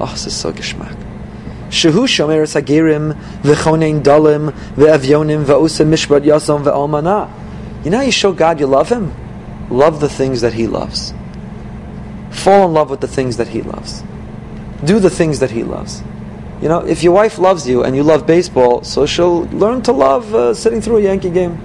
[0.00, 0.96] Oh, this is so geshmak.
[1.68, 7.30] Shehu shomer sagirim v'chonein dalim v'avyonim v'osim mishpat yasom v'almana.
[7.84, 9.12] You know you show God you love Him
[9.70, 11.14] love the things that He loves.
[12.30, 14.02] Fall in love with the things that He loves.
[14.84, 16.02] Do the things that He loves.
[16.60, 19.92] You know, if your wife loves you and you love baseball, so she'll learn to
[19.92, 21.58] love uh, sitting through a Yankee game.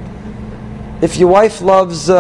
[1.02, 2.18] If your wife loves, uh,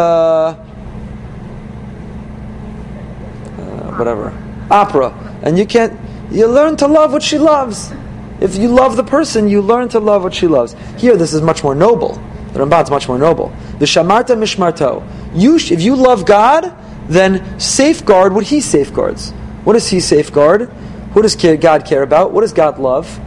[3.57, 4.33] uh, whatever,
[4.69, 5.97] opera, and you can't,
[6.31, 7.93] you learn to love what she loves.
[8.41, 10.75] If you love the person, you learn to love what she loves.
[10.97, 12.21] Here, this is much more noble.
[12.55, 13.49] The Ramban's much more noble.
[13.79, 15.05] The shamarta mishmarto.
[15.33, 16.73] You, if you love God,
[17.09, 19.31] then safeguard what He safeguards.
[19.65, 20.69] What does He safeguard?
[21.11, 22.31] What does God care about?
[22.31, 23.17] What does God love?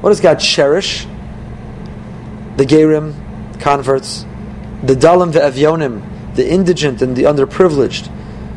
[0.00, 1.06] What does God cherish?
[2.56, 3.14] The Gerim,
[3.60, 4.26] converts,
[4.82, 8.10] the Dalim ve'avyonim, the indigent and the underprivileged,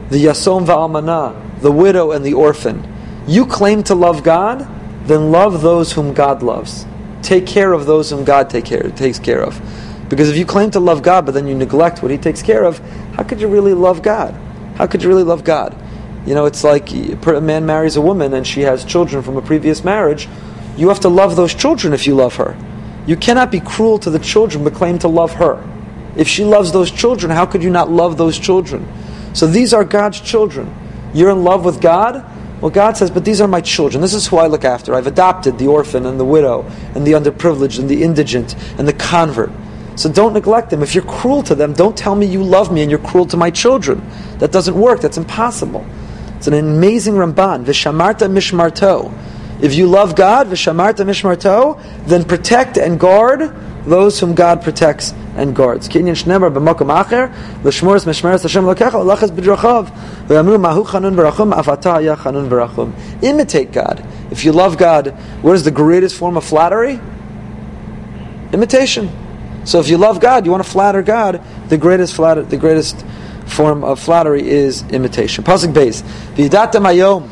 [0.10, 2.92] the Yasom ve'almana, the widow and the orphan.
[3.28, 4.68] You claim to love God,
[5.06, 6.88] then love those whom God loves.
[7.22, 9.62] Take care of those whom God take care, takes care of.
[10.12, 12.66] Because if you claim to love God, but then you neglect what He takes care
[12.66, 12.80] of,
[13.16, 14.34] how could you really love God?
[14.76, 15.74] How could you really love God?
[16.26, 19.42] You know, it's like a man marries a woman and she has children from a
[19.42, 20.28] previous marriage.
[20.76, 22.58] You have to love those children if you love her.
[23.08, 25.66] You cannot be cruel to the children but claim to love her.
[26.18, 28.86] If she loves those children, how could you not love those children?
[29.34, 30.76] So these are God's children.
[31.14, 32.26] You're in love with God?
[32.60, 34.02] Well, God says, but these are my children.
[34.02, 34.94] This is who I look after.
[34.94, 38.94] I've adopted the orphan and the widow and the underprivileged and the indigent and the
[38.94, 39.52] convert.
[39.96, 40.82] So don't neglect them.
[40.82, 43.38] If you're cruel to them, don't tell me you love me and you're cruel to
[43.38, 44.02] my children.
[44.40, 45.02] That doesn't work.
[45.02, 45.86] That's impossible.
[46.38, 47.66] It's an amazing Ramban.
[47.66, 49.14] Vishamarta mishmarto.
[49.62, 53.54] If you love God, vishamarta mishmarto, then protect and guard
[53.86, 55.88] those whom God protects and guards.
[55.88, 57.32] Kinyan shnemer b'makom acher,
[57.64, 59.90] l'shmores mishmeres Hashem lokecha, l'achas b'drachav,
[60.28, 63.24] v'yamru mahu chanun v'rachum, afata ya chanun.
[63.24, 64.04] Imitate God.
[64.32, 65.10] If you love God,
[65.44, 67.00] what is the greatest form of flattery?
[68.52, 69.10] Imitation.
[69.64, 71.42] So if you love God, you want to flatter God.
[71.70, 73.06] The greatest flatter, the greatest
[73.46, 75.44] form of flattery is imitation.
[75.44, 76.02] Pasuk base.
[76.36, 77.30] V'idata mayom.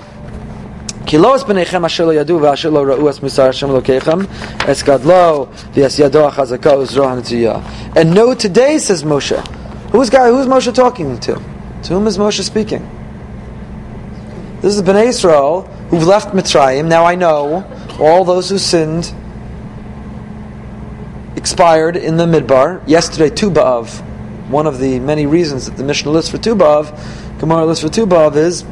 [1.06, 4.28] Kilos b'neichem asher lo yadu v'asher lo ra'u es musar Hashem lokeichem
[4.68, 7.98] es gadlo v'yas yado achazaka uzro hanatiyah.
[7.98, 9.44] And know today, says Moshe.
[9.92, 10.30] Who's God?
[10.30, 11.34] Who's Moshe talking to?
[11.34, 12.88] To whom is Moshe speaking?
[14.62, 16.88] This is Bnei Israel who've left Mitzrayim.
[16.88, 17.66] Now I know
[18.00, 19.12] all those who sinned
[21.40, 22.86] expired in the Midbar.
[22.86, 24.02] Yesterday, Tu B'Av,
[24.50, 27.90] one of the many reasons that the Mishnah lists for Tu B'Av, Gemara lists for
[27.90, 28.66] Tu B'Av is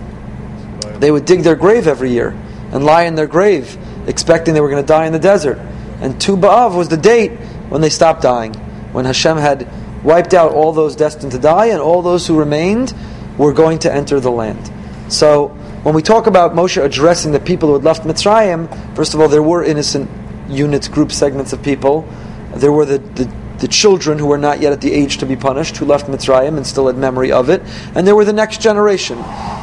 [1.00, 2.38] they would dig their grave every year
[2.74, 5.58] and lie in their grave, expecting they were going to die in the desert.
[6.02, 7.32] And Tu B'Av was the date
[7.70, 8.54] when they stopped dying,
[8.92, 9.66] when Hashem had
[10.04, 12.94] wiped out all those destined to die, and all those who remained
[13.38, 14.70] were going to enter the land.
[15.08, 15.48] So,
[15.84, 19.30] when we talk about Moshe addressing the people who had left Mitzrayim, first of all,
[19.30, 20.10] there were innocent
[20.50, 22.06] units, group segments of people.
[22.56, 25.36] There were the, the, the children who were not yet at the age to be
[25.36, 27.62] punished, who left Mitzrayim and still had memory of it.
[27.96, 29.18] And there were the next generation,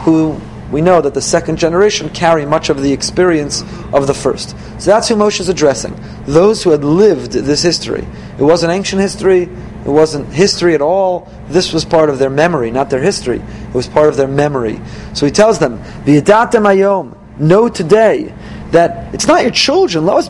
[0.04, 4.50] who we know that the second generation carry much of the experience of the first.
[4.80, 5.94] So that's who Moshe is addressing.
[6.26, 8.06] Those who had lived this history.
[8.38, 11.30] It wasn't ancient history, it wasn't history at all.
[11.48, 13.38] This was part of their memory, not their history.
[13.38, 14.80] It was part of their memory.
[15.12, 15.80] So he tells them,
[17.38, 18.34] know today
[18.74, 20.04] that it's not your children.
[20.08, 20.28] It's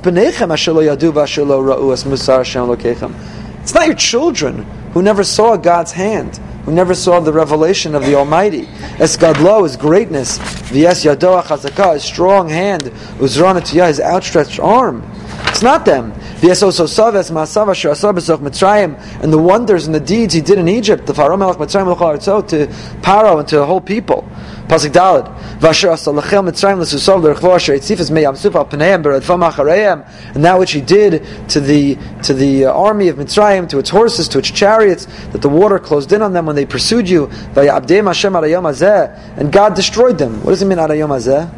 [3.75, 4.59] not your children
[4.93, 8.67] who never saw God's hand who never saw the revelation of the Almighty.
[8.99, 12.85] Es Gadlo, His greatness, V'es Yadoa Chazaka, His strong hand,
[13.19, 15.03] Uzrana Tiyah, His outstretched arm.
[15.49, 16.13] It's not them.
[16.13, 16.51] And
[19.33, 22.67] the wonders and the deeds he did in Egypt, the Pharaoh Melech Mitzrayim to
[23.03, 24.29] Paro and to the whole people.
[24.69, 25.59] Pasuk Dalad.
[25.59, 30.09] Vasher asalachel Mitzrayim l'susov l'rechvo asher etzifas meyam suf al pneiim beradvam achareim.
[30.35, 33.91] And that which he did to the to the uh, army of Mitzrayim, to its
[33.91, 37.27] horses, to its chariots, that the water closed in on them when they pursued you.
[37.27, 39.39] Vayabdeim Hashem arayom hazeh.
[39.39, 40.43] And God destroyed them.
[40.43, 41.51] What does it mean arayom hazeh?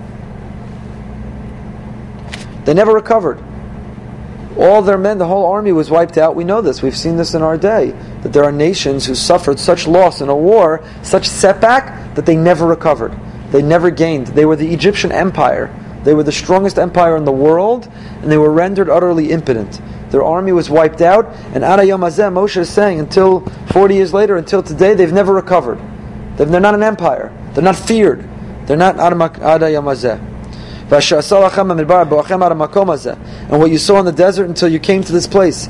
[2.64, 3.40] They never recovered.
[4.58, 6.34] All their men, the whole army was wiped out.
[6.34, 6.80] We know this.
[6.80, 7.90] We've seen this in our day.
[8.22, 12.36] That there are nations who suffered such loss in a war, such setback, that they
[12.36, 13.14] never recovered.
[13.50, 14.28] They never gained.
[14.28, 15.70] They were the Egyptian empire.
[16.04, 17.90] They were the strongest empire in the world,
[18.22, 19.80] and they were rendered utterly impotent.
[20.10, 23.40] Their army was wiped out, and Ada Yom Moshe is saying, until
[23.72, 25.80] 40 years later, until today, they've never recovered.
[26.36, 27.32] They're not an empire.
[27.52, 28.26] They're not feared.
[28.66, 29.84] They're not Ada Yom
[30.88, 31.00] and
[33.60, 35.66] what you saw in the desert until you came to this place.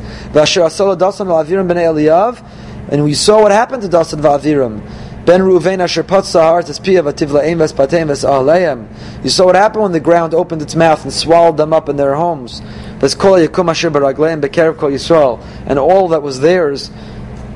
[2.88, 4.83] And we saw what happened to Dasan Va'aviram.
[5.24, 9.24] Ben Ruvain Asher Patsahar Taspia Vativlaim Vespatem Vesahaleim.
[9.24, 11.96] You saw what happened when the ground opened its mouth and swallowed them up in
[11.96, 12.61] their homes.
[13.00, 15.40] Baragleim Kol Yisrael.
[15.66, 16.90] And all that was theirs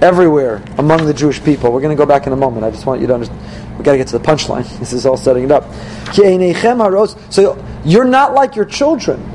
[0.03, 1.71] everywhere among the Jewish people.
[1.73, 2.65] We're going to go back in a moment.
[2.65, 3.70] I just want you to understand.
[3.81, 4.79] We've got to get to the punchline.
[4.79, 5.65] This is all setting it up.
[6.13, 9.27] So you're not like your children.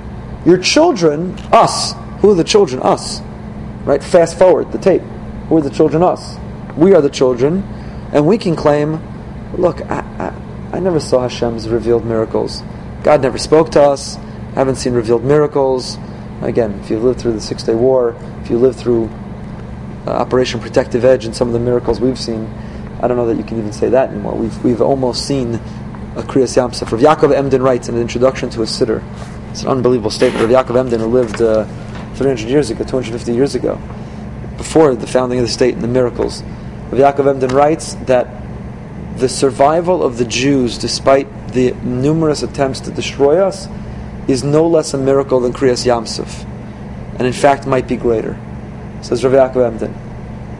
[0.45, 1.93] Your children, us.
[2.19, 2.79] Who are the children?
[2.84, 3.21] Us.
[3.86, 4.03] Right?
[4.03, 5.01] Fast forward the tape.
[5.49, 6.03] Who are the children?
[6.03, 6.38] Us.
[6.77, 7.63] We are the children.
[8.13, 9.01] And we can claim,
[9.58, 12.62] look, I, I, I never saw Hashem's revealed miracles.
[13.01, 14.17] God never spoke to us.
[14.17, 15.97] I haven't seen revealed miracles.
[16.43, 19.05] Again, if you lived through the Six Day War, if you lived through
[20.05, 22.47] uh, Operation Protective Edge and some of the miracles we've seen,
[23.01, 24.36] I don't know that you can even say that anymore.
[24.36, 25.55] We've, we've almost seen
[26.15, 26.91] a Kriyas Yamsuf.
[26.91, 29.03] Rav Yaakov Emden writes in an introduction to a Siddur.
[29.51, 30.49] It's an unbelievable statement.
[30.49, 31.65] Rav Yaakov Emden, who lived uh,
[32.15, 33.75] 300 years ago, 250 years ago,
[34.58, 36.41] before the founding of the state and the miracles.
[36.91, 38.27] Rav Yaakov Emden writes that
[39.17, 43.67] the survival of the Jews, despite the numerous attempts to destroy us,
[44.27, 46.43] is no less a miracle than Kriyas Yamsuf,
[47.17, 48.39] and in fact might be greater.
[49.01, 50.04] Says Rav Yaakov Emden.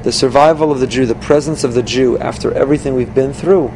[0.06, 3.72] The survival of the Jew, the presence of the Jew after everything we've been through,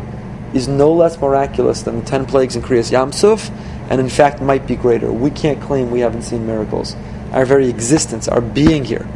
[0.54, 3.50] is no less miraculous than the ten plagues in Kriyas Yamsuf,
[3.90, 5.12] and in fact might be greater.
[5.12, 6.96] We can't claim we haven't seen miracles.
[7.32, 9.10] Our very existence, our being here,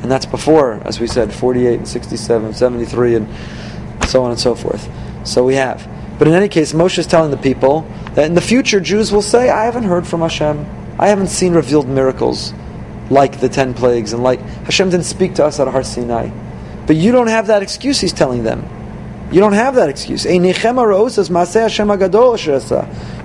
[0.00, 3.28] and that's before, as we said, 48 and 67, 73, and
[4.08, 4.88] so on and so forth.
[5.24, 5.86] So we have.
[6.18, 7.82] But in any case, Moshe is telling the people
[8.14, 10.64] that in the future, Jews will say, I haven't heard from Hashem.
[10.98, 12.54] I haven't seen revealed miracles
[13.10, 16.30] like the ten plagues, and like Hashem didn't speak to us at Har Sinai.
[16.86, 18.68] But you don't have that excuse, he's telling them.
[19.32, 20.24] You don't have that excuse.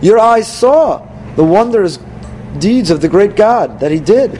[0.01, 1.99] Your eyes saw the wondrous
[2.57, 4.31] deeds of the great God that He did.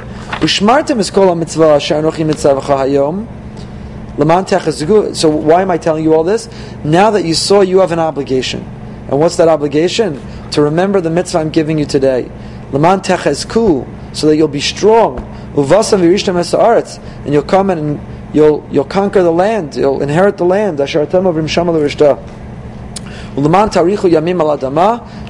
[5.15, 6.49] So why am I telling you all this?
[6.84, 8.62] Now that you saw, you have an obligation.
[9.10, 10.19] And what's that obligation?
[10.51, 12.32] To remember the mitzvah I'm giving you today.
[12.71, 15.19] So that you'll be strong.
[15.55, 17.99] And you'll come and
[18.34, 20.78] you'll you'll conquer the land, you'll inherit the land.
[20.78, 20.86] So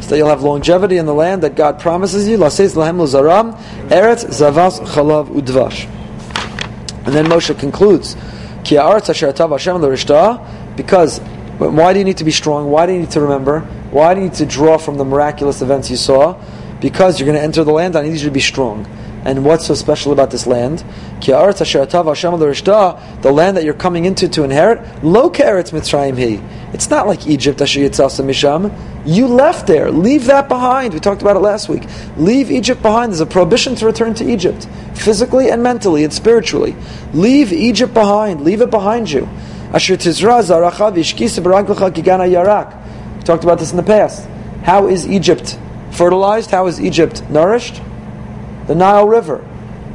[0.09, 2.35] that you'll have longevity in the land that God promises you.
[2.35, 2.43] And
[7.15, 8.15] then Moshe concludes,
[10.75, 11.19] because
[11.59, 12.69] why do you need to be strong?
[12.71, 13.59] Why do you need to remember?
[13.91, 16.35] Why do you need to draw from the miraculous events you saw?
[16.79, 18.85] Because you're going to enter the land, I need you to be strong.
[19.25, 20.83] And what's so special about this land?
[21.21, 21.31] The
[23.31, 26.39] land that you're coming into to inherit, lo keretz mitzrayim he.
[26.73, 27.59] It's not like Egypt.
[29.05, 29.91] You left there.
[29.91, 30.93] Leave that behind.
[30.93, 31.83] We talked about it last week.
[32.17, 33.11] Leave Egypt behind.
[33.11, 36.75] There's a prohibition to return to Egypt, physically and mentally and spiritually.
[37.13, 38.41] Leave Egypt behind.
[38.41, 39.27] Leave it behind you.
[39.71, 40.21] We talked
[43.43, 44.27] about this in the past.
[44.63, 45.59] How is Egypt
[45.91, 46.51] fertilized?
[46.51, 47.81] How is Egypt nourished?
[48.69, 49.43] The Nile River.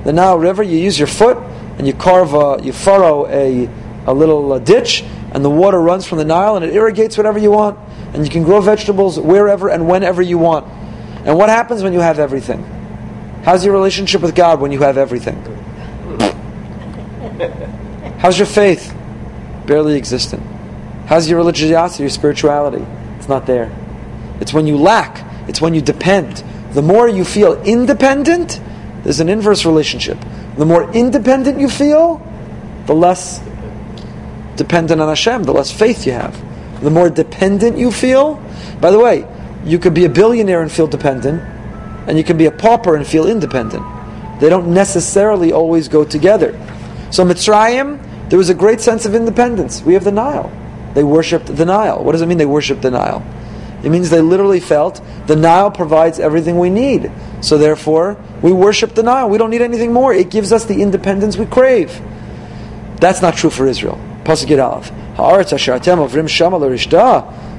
[0.03, 1.37] The Nile River, you use your foot
[1.79, 3.71] and you carve, a, you furrow a,
[4.05, 7.39] a little uh, ditch, and the water runs from the Nile and it irrigates whatever
[7.39, 7.79] you want.
[8.13, 10.67] And you can grow vegetables wherever and whenever you want.
[11.25, 12.65] And what happens when you have everything?
[13.45, 15.37] How's your relationship with God when you have everything?
[18.19, 18.93] How's your faith?
[19.67, 20.43] Barely existent.
[21.07, 22.85] How's your religiosity, your spirituality?
[23.19, 23.73] It's not there.
[24.41, 26.43] It's when you lack, it's when you depend.
[26.75, 28.61] The more you feel independent,
[29.05, 30.19] there's an inverse relationship.
[30.57, 32.21] The more independent you feel,
[32.87, 33.41] the less
[34.57, 36.41] dependent on Hashem, the less faith you have.
[36.83, 38.43] The more dependent you feel,
[38.81, 39.27] by the way,
[39.65, 41.41] you could be a billionaire and feel dependent,
[42.09, 43.85] and you can be a pauper and feel independent.
[44.41, 46.53] They don't necessarily always go together.
[47.11, 49.83] So Mitzrayim, there was a great sense of independence.
[49.83, 50.51] We have the Nile.
[50.95, 52.03] They worshipped the Nile.
[52.03, 53.25] What does it mean they worshipped the Nile?
[53.85, 57.13] It means they literally felt the Nile provides everything we need.
[57.43, 59.29] So therefore, we worship the Nile.
[59.29, 60.15] We don't need anything more.
[60.15, 62.01] It gives us the independence we crave.
[62.97, 64.01] That's not true for Israel.
[64.27, 64.91] Aleph.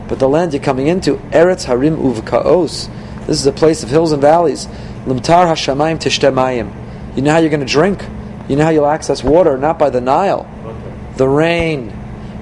[0.07, 2.89] But the land you're coming into, Eretz Harim Uvkaos.
[3.27, 4.65] This is a place of hills and valleys.
[5.05, 7.15] Limtar Hashamayim Tishtemayim.
[7.15, 8.03] You know how you're going to drink.
[8.49, 10.47] You know how you'll access water, not by the Nile.
[11.17, 11.89] The rain.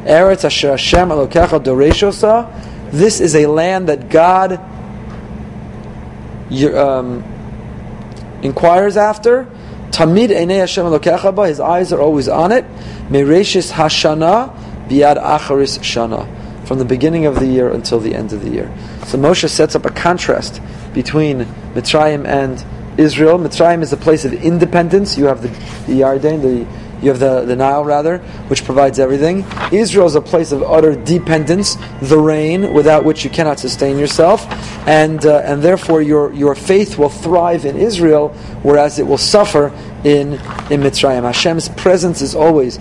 [0.05, 4.59] Eretz Asher Hashem Elokecha Doreshosa this is a land that God
[6.75, 7.23] um,
[8.43, 9.45] inquires after.
[9.89, 12.65] Tamid Einei Hashem Elokechaba, his eyes are always on it.
[13.09, 14.55] Mereshis Hashana
[14.87, 16.27] Biad Acharis Shana.
[16.67, 18.71] From the beginning of the year until the end of the year.
[19.07, 20.61] So Moshe sets up a contrast
[20.93, 22.63] between Mitzrayim and
[22.99, 23.39] Israel.
[23.39, 25.17] Mitzrayim is a place of independence.
[25.17, 25.47] You have the,
[25.91, 26.67] the Yarden, the
[27.03, 29.45] you have the, the Nile, rather, which provides everything.
[29.71, 34.45] Israel is a place of utter dependence, the rain, without which you cannot sustain yourself.
[34.87, 38.29] And, uh, and therefore, your, your faith will thrive in Israel,
[38.63, 39.67] whereas it will suffer
[40.03, 40.33] in,
[40.71, 41.23] in Mitzrayim.
[41.23, 42.79] Hashem's presence is always.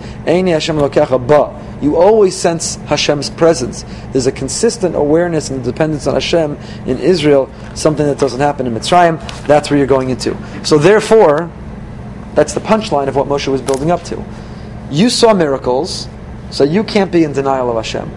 [1.81, 3.83] You always sense Hashem's presence.
[4.11, 8.73] There's a consistent awareness and dependence on Hashem in Israel, something that doesn't happen in
[8.73, 9.19] Mitzrayim.
[9.47, 10.37] That's where you're going into.
[10.63, 11.51] So, therefore,
[12.35, 14.23] that's the punchline of what Moshe was building up to.
[14.89, 16.07] You saw miracles,
[16.51, 18.11] so you can't be in denial of Hashem.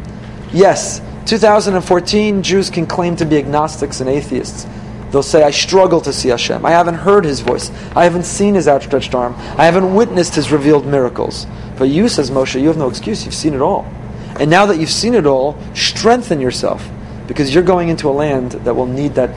[0.52, 4.66] Yes, 2014 Jews can claim to be agnostics and atheists.
[5.10, 6.66] They'll say, I struggle to see Hashem.
[6.66, 7.70] I haven't heard His voice.
[7.94, 9.34] I haven't seen His outstretched arm.
[9.56, 11.46] I haven't witnessed His revealed miracles.
[11.78, 13.24] But you, says Moshe, you have no excuse.
[13.24, 13.84] You've seen it all.
[14.38, 16.88] And now that you've seen it all, strengthen yourself
[17.26, 19.30] because you're going into a land that will need that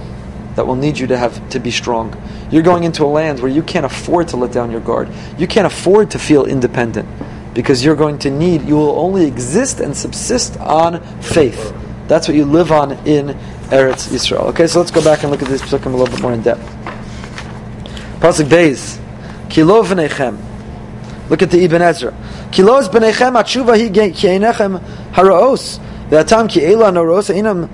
[0.55, 2.11] that will need you to have to be strong.
[2.51, 5.09] You're going into a land where you can't afford to let down your guard.
[5.37, 7.07] You can't afford to feel independent
[7.53, 11.73] because you're going to need, you will only exist and subsist on faith.
[12.07, 13.37] That's what you live on in
[13.69, 14.43] Eretz Israel.
[14.47, 16.41] Okay, so let's go back and look at this psukim a little bit more in
[16.41, 16.61] depth.
[18.19, 18.99] Pasuk Beis,
[19.49, 20.37] Kilo v'nechem.
[21.29, 22.15] Look at the Ibn Ezra.
[22.51, 24.79] Kilo v'nechem atshuva hi ki'enechem
[25.11, 25.79] haraos.
[26.09, 27.69] Ve'atam ki'ela noros einam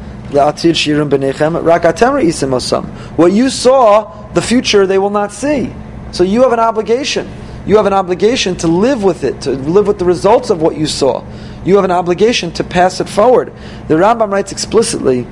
[3.15, 5.73] what you saw, the future they will not see.
[6.11, 7.27] So you have an obligation.
[7.65, 10.77] You have an obligation to live with it, to live with the results of what
[10.77, 11.25] you saw.
[11.65, 13.51] You have an obligation to pass it forward.
[13.87, 15.25] The Rambam writes explicitly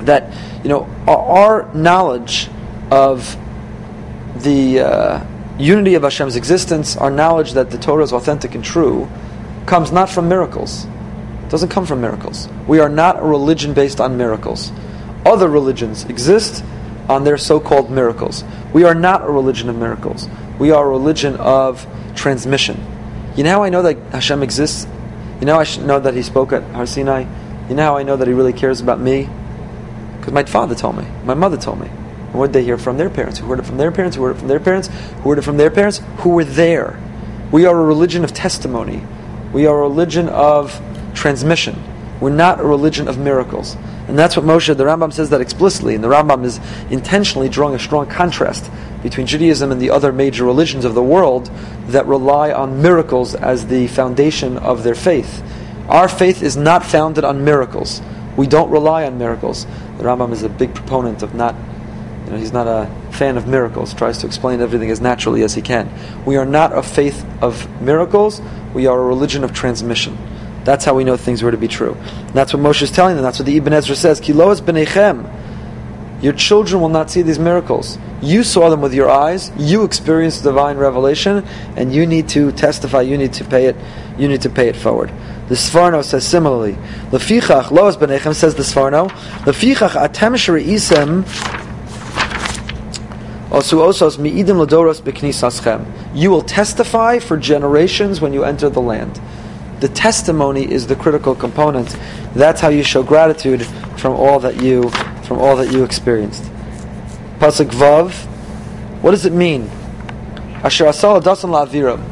[0.00, 0.32] that
[0.62, 2.48] you know our, knowledge
[2.90, 3.36] of
[4.42, 5.26] the uh,
[5.58, 9.08] unity of Hashem's existence, our knowledge that the Torah is authentic and true,
[9.64, 10.84] comes not from miracles.
[11.44, 12.48] It doesn't come from miracles.
[12.66, 14.72] We are not a religion based on miracles.
[15.24, 16.62] Other religions exist
[17.08, 18.44] on their so called miracles.
[18.72, 20.28] We are not a religion of miracles.
[20.58, 22.84] We are a religion of transmission.
[23.36, 24.86] You know how I know that Hashem exists?
[25.40, 27.26] You know I know that He spoke at Har Sinai?
[27.68, 29.28] You know how I know that He really cares about me?
[30.18, 31.88] Because my father told me, my mother told me.
[31.88, 33.38] And what did they hear from their parents?
[33.38, 34.16] Who heard it from their parents?
[34.16, 34.88] Who heard it from their parents?
[35.22, 36.00] Who heard it from their parents?
[36.18, 36.98] Who were there?
[37.52, 39.02] We are a religion of testimony.
[39.52, 40.80] We are a religion of
[41.14, 41.80] transmission.
[42.20, 43.76] We're not a religion of miracles.
[44.08, 46.60] And that's what Moshe, the Rambam says that explicitly, and the Rambam is
[46.90, 48.70] intentionally drawing a strong contrast
[49.02, 51.50] between Judaism and the other major religions of the world
[51.88, 55.42] that rely on miracles as the foundation of their faith.
[55.88, 58.00] Our faith is not founded on miracles.
[58.36, 59.66] We don't rely on miracles.
[59.98, 61.54] The Rambam is a big proponent of not
[62.26, 65.54] You know, he's not a fan of miracles, tries to explain everything as naturally as
[65.54, 65.88] he can.
[66.24, 68.42] We are not a faith of miracles,
[68.74, 70.18] we are a religion of transmission.
[70.66, 71.94] That's how we know things were to be true.
[71.94, 73.22] And that's what Moshe is telling them.
[73.22, 74.20] That's what the Ibn Ezra says.
[74.20, 75.32] Kiloas b'nechem.
[76.22, 77.98] Your children will not see these miracles.
[78.20, 79.52] You saw them with your eyes.
[79.56, 81.46] You experienced divine revelation,
[81.76, 83.02] and you need to testify.
[83.02, 83.76] You need to pay it.
[84.18, 85.10] You need to pay it forward.
[85.48, 86.72] The Sforno says similarly.
[87.12, 89.08] Lefichach loas b'nechem says the Sforno.
[89.44, 91.24] Lefichach atem isem
[96.14, 99.20] you will testify for generations when you enter the land.
[99.80, 101.96] The testimony is the critical component.
[102.34, 103.66] That's how you show gratitude
[103.98, 104.90] from all that you
[105.24, 106.44] from all that you experienced.
[107.38, 108.12] Pasuk Vav.
[109.02, 109.70] What does it mean?
[110.64, 112.02] Asher asal dasan la'aviram.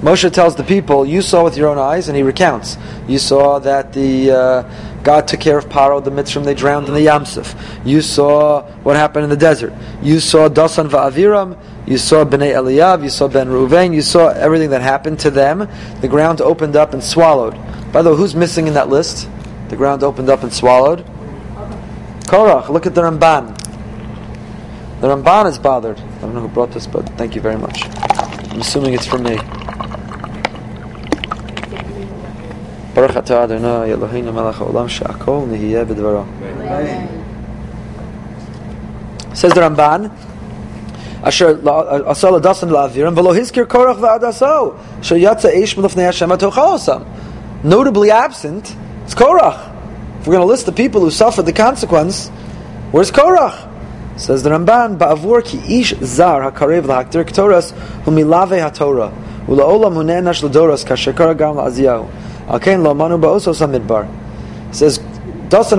[0.00, 2.78] Moshe tells the people, "You saw with your own eyes," and he recounts.
[3.06, 4.62] You saw that the uh,
[5.02, 7.54] God took care of Paro, the Mitzrayim, they drowned in the Yamsuf.
[7.84, 9.72] You saw what happened in the desert.
[10.02, 11.56] You saw Dasan Va'aviram,
[11.90, 15.68] you saw Bnei Eliyav, you saw Ben Reuven, you saw everything that happened to them.
[16.00, 17.58] The ground opened up and swallowed.
[17.92, 19.28] By the way, who's missing in that list?
[19.70, 21.04] The ground opened up and swallowed.
[22.30, 23.58] Korach, look at the Ramban.
[25.00, 25.98] The Ramban is bothered.
[25.98, 27.84] I don't know who brought this, but thank you very much.
[27.84, 29.34] I'm assuming it's from me.
[32.94, 36.24] Baruch atah Adonai Eloheinu melech haolam she'akol nehiyeh b'dvaro.
[39.34, 40.29] Says the Ramban,
[41.22, 41.58] asher
[42.08, 43.98] asal dasan la'avirim velo hiskir korach
[45.16, 45.52] yatsa
[46.02, 47.06] Hashem atochosam.
[47.62, 48.74] Notably absent
[49.06, 49.68] is Korach.
[50.20, 52.28] If we're going to list the people who suffered the consequence,
[52.90, 53.68] where's Korach?
[54.18, 57.72] Says the Ramban, Ba'avur ki ish zar hakarev ktoras
[58.04, 59.12] humilave hatorah
[59.46, 59.94] ula'olam
[60.42, 60.84] l'doras
[61.36, 62.08] gam la'aziyahu
[62.48, 62.82] alkein
[64.72, 64.98] says,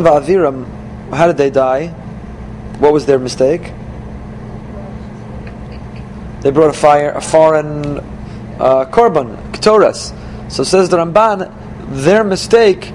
[0.03, 0.67] va'aviram,
[1.11, 1.87] how did they die?
[2.79, 3.71] What was their mistake?
[6.41, 7.99] They brought a fire, a foreign
[8.59, 10.13] uh, korban, ktoras.
[10.51, 11.51] So says the Ramban,
[12.03, 12.91] their mistake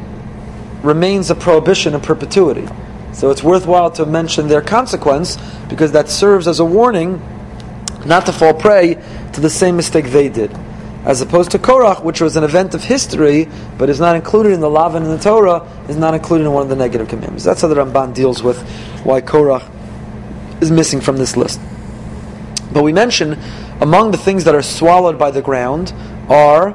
[0.83, 2.69] remains a prohibition in perpetuity.
[3.13, 5.39] So it's worthwhile to mention their consequence
[5.69, 7.23] because that serves as a warning
[8.05, 8.95] not to fall prey
[9.33, 10.51] to the same mistake they did
[11.07, 14.59] as opposed to Korach, which was an event of history, but is not included in
[14.59, 17.45] the Lavan in the Torah, is not included in one of the negative commandments.
[17.45, 18.61] That's how the Ramban deals with
[19.05, 19.63] why Korach
[20.61, 21.61] is missing from this list.
[22.77, 23.39] But we mention
[23.81, 25.95] among the things that are swallowed by the ground
[26.29, 26.73] are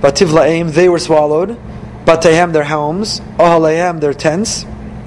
[0.00, 1.50] Bativlaim, they were swallowed,
[2.06, 4.64] Batehem, their homes, Ohalehem, their tents,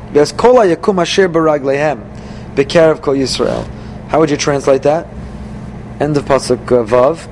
[0.09, 2.07] because Kola Yakum Asher Baraglehem,
[2.53, 3.67] Bekerev Kol Yisrael.
[4.09, 5.07] How would you translate that?
[5.99, 7.27] End of Pasuk uh, Vav.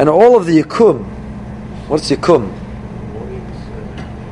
[0.00, 1.04] And all of the Yakum,
[1.86, 2.52] what's Yakum?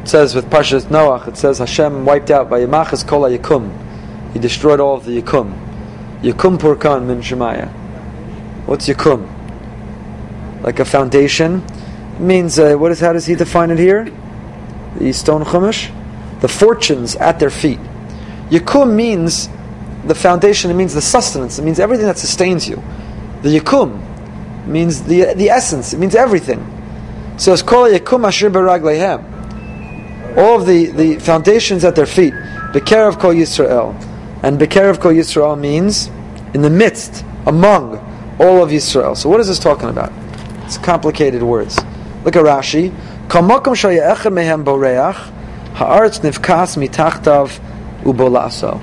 [0.03, 4.33] It says with Parshas Noach, it says Hashem wiped out by Yamachas Kol Yakum.
[4.33, 5.66] He destroyed all of the Yakum.
[6.23, 7.69] Yakum Purkan Min Shemaya.
[8.67, 9.33] What's Yakum?
[10.63, 11.63] Like a foundation.
[12.15, 14.05] It means, uh, what is, how does he define it here?
[14.99, 15.93] The stone Chumash?
[16.41, 17.81] The fortunes at their feet.
[18.51, 19.49] Yakum means
[20.05, 22.83] the foundation, it means the sustenance, it means everything that sustains you.
[23.43, 24.07] The Yakum,
[24.67, 25.93] means the the essence.
[25.93, 26.65] It means everything.
[27.39, 30.37] So it's called yakum asher baragleihem.
[30.37, 32.35] All of the, the foundations at their feet.
[32.73, 33.95] Bekerev kol Yisrael.
[34.47, 36.07] And Bekerev kol Yisrael means
[36.55, 37.97] in the midst, among
[38.39, 39.17] all of Yisrael.
[39.17, 40.13] So what is this talking about?
[40.65, 41.77] It's complicated words.
[42.23, 42.93] Look at Rashi.
[43.29, 45.17] Mehem boreach
[45.75, 47.59] ha'aretz nivkas mitachtav
[48.05, 48.79] ubolaso.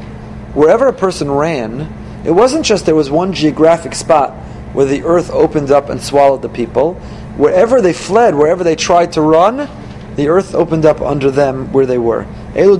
[0.53, 1.87] Wherever a person ran,
[2.25, 4.33] it wasn't just there was one geographic spot
[4.73, 6.95] where the earth opened up and swallowed the people.
[7.37, 9.69] Wherever they fled, wherever they tried to run,
[10.17, 12.25] the earth opened up under them where they were.
[12.53, 12.77] Elu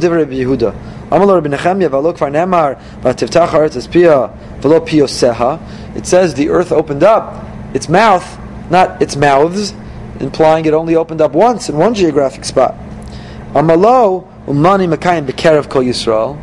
[1.09, 1.41] divrei
[4.61, 5.59] Yehuda.
[5.95, 8.39] It says the earth opened up, its mouth,
[8.69, 9.73] not its mouths,
[10.19, 12.75] implying it only opened up once in one geographic spot.
[13.53, 16.39] Amalo umani makayim bekerev kol Yisrael.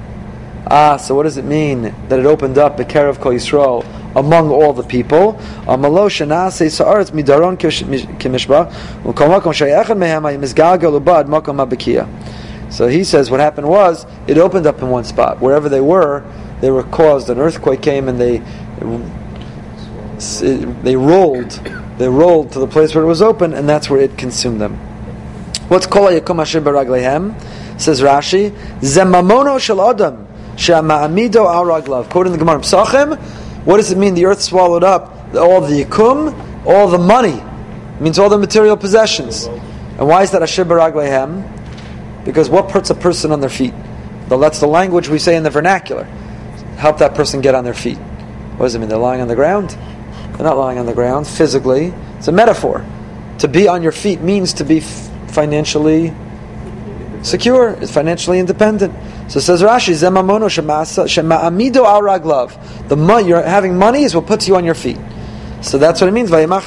[0.66, 3.84] Ah, so what does it mean that it opened up bekerev kol Yisrael?
[4.16, 5.38] among all the people.
[12.70, 15.40] So he says what happened was it opened up in one spot.
[15.40, 16.24] Wherever they were,
[16.60, 18.38] they were caused an earthquake came and they
[20.82, 21.50] they rolled
[21.98, 24.76] they rolled to the place where it was open and that's where it consumed them.
[25.68, 27.38] What's called yakum asher baraglehem?
[27.80, 28.50] Says Rashi,
[28.80, 32.10] zemamono shel adam she'ama'amido al raglav.
[32.10, 33.18] Quoting the Gemara Psachim,
[33.64, 37.38] what does it mean the earth swallowed up all the yikum, all the money?
[37.38, 39.46] It means all the material possessions.
[39.46, 41.59] And why is that Asher Baraglehem?
[42.24, 43.74] Because what puts a person on their feet?
[44.28, 46.04] That's the language we say in the vernacular.
[46.76, 47.98] help that person get on their feet.
[47.98, 48.88] What does it mean?
[48.88, 49.70] They're lying on the ground?
[49.70, 51.92] They're not lying on the ground physically.
[52.18, 52.84] It's a metaphor.
[53.38, 56.14] To be on your feet means to be f- financially
[57.22, 58.94] secure, financially independent.
[59.30, 62.88] So says Rashi, Zemamono shema'amido al raglav.
[62.88, 64.98] The mo- you're having money is what puts you on your feet.
[65.62, 66.30] So that's what it means.
[66.30, 66.64] Look at the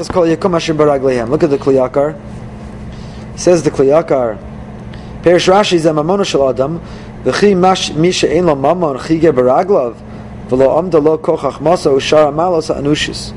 [1.58, 2.20] Kli Yakar.
[3.39, 4.53] Says the Kli Yakar.
[5.24, 6.82] Perish Rashi zemamono shel adam
[7.24, 7.56] v'chi
[8.46, 8.98] lo mamon
[10.50, 13.34] v'lo amda lo kochach masa.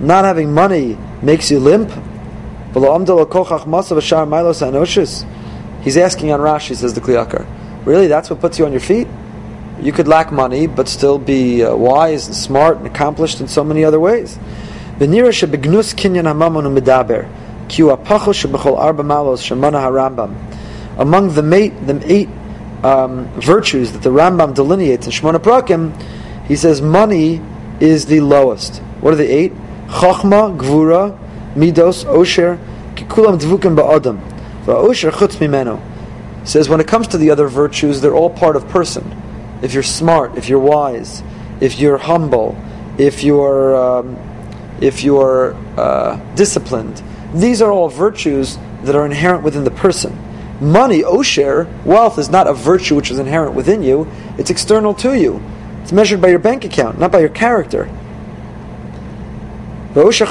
[0.00, 1.90] Not having money makes you limp.
[2.74, 2.84] He's
[5.96, 7.46] asking on Rashi, says the Kli Yakar.
[7.84, 9.06] Really, that's what puts you on your feet?
[9.80, 13.62] You could lack money, but still be uh, wise and smart and accomplished in so
[13.62, 14.38] many other ways.
[20.98, 22.28] Among the, mate, the eight
[22.82, 25.92] um, virtues that the Rambam delineates in Shemona Prakim,
[26.46, 27.40] he says money
[27.80, 28.78] is the lowest.
[29.00, 29.52] What are the eight?
[29.88, 31.18] Chachma, Gvura,
[31.54, 32.58] midos, osher,
[32.94, 34.20] kikulam dvukim ba'adam,
[34.64, 35.80] va'osher chutz mimeno.
[36.46, 39.04] Says when it comes to the other virtues, they're all part of person.
[39.62, 41.22] If you're smart, if you're wise,
[41.60, 42.56] if you're humble,
[42.98, 44.16] if you're um,
[44.80, 47.00] if you're uh, disciplined,
[47.32, 50.18] these are all virtues that are inherent within the person.
[50.60, 54.06] Money, osher, wealth is not a virtue which is inherent within you;
[54.38, 55.42] it's external to you.
[55.82, 57.90] It's measured by your bank account, not by your character.
[59.94, 60.30] Wisdom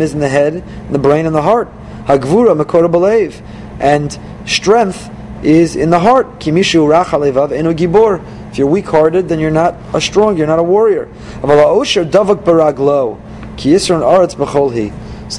[0.00, 1.68] is in the head, in the brain, and the heart.
[2.06, 3.42] Hagvura
[3.78, 5.10] and strength
[5.44, 6.40] is in the heart.
[6.40, 6.88] Kimishu
[7.74, 8.41] gibor.
[8.52, 10.36] If you're weak-hearted, then you're not a strong.
[10.36, 11.08] You're not a warrior.
[11.42, 11.48] So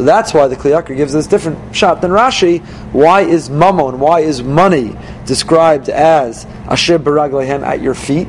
[0.03, 2.61] that's why the Kli Yakar gives this different shot than Rashi.
[2.91, 8.27] Why is mammon, why is money described as asher baraglehem at your feet?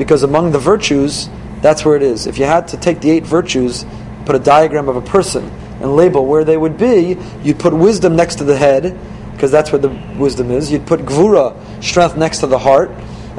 [0.00, 1.28] because among the virtues,
[1.60, 2.26] that's where it is.
[2.26, 3.84] If you had to take the eight virtues,
[4.24, 5.44] put a diagram of a person,
[5.82, 8.98] and label where they would be, you'd put wisdom next to the head,
[9.32, 10.72] because that's where the wisdom is.
[10.72, 11.54] You'd put gvura,
[11.84, 12.90] strength, next to the heart.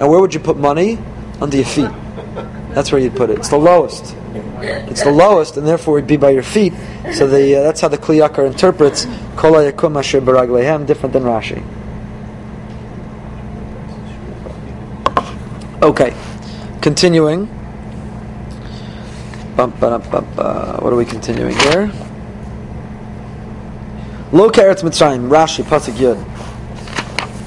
[0.02, 0.98] And where would you put money?
[1.40, 1.92] Under your feet.
[2.74, 3.38] That's where you'd put it.
[3.38, 4.16] It's the lowest.
[4.64, 6.74] It's the lowest, and therefore it'd be by your feet.
[7.14, 11.64] So the, uh, that's how the Kli Yakar interprets Kol Asher Baraglehem, different than Rashi.
[15.84, 16.16] Okay.
[16.82, 17.46] Continuing.
[19.56, 21.92] What are we continuing here?
[24.32, 26.31] Lo Eretz Mitzrayim, Rashi, Pasuk Yud.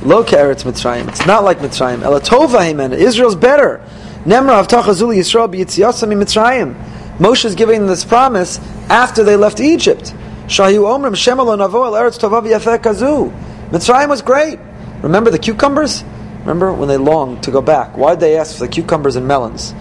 [0.05, 1.09] Lo Eretz Mitzrayim.
[1.09, 2.01] It's not like Mitzrayim.
[2.01, 2.93] Elatova Himen.
[2.93, 3.81] Israel's better.
[4.25, 6.75] Nemra Avtachazuli Yisrael b'Yitziyasam Mitzrayim.
[7.17, 8.59] Moshe is giving this promise
[8.91, 10.13] after they left Egypt.
[10.47, 13.33] Shahu Omrim Shemalo Navo El Eretz Tovav Yafeh Kazu.
[13.71, 14.59] Mitzrayim was great.
[15.01, 16.05] Remember the cucumbers?
[16.41, 17.97] Remember when they longed to go back?
[17.97, 19.75] Why did they ask for the cucumbers and melons?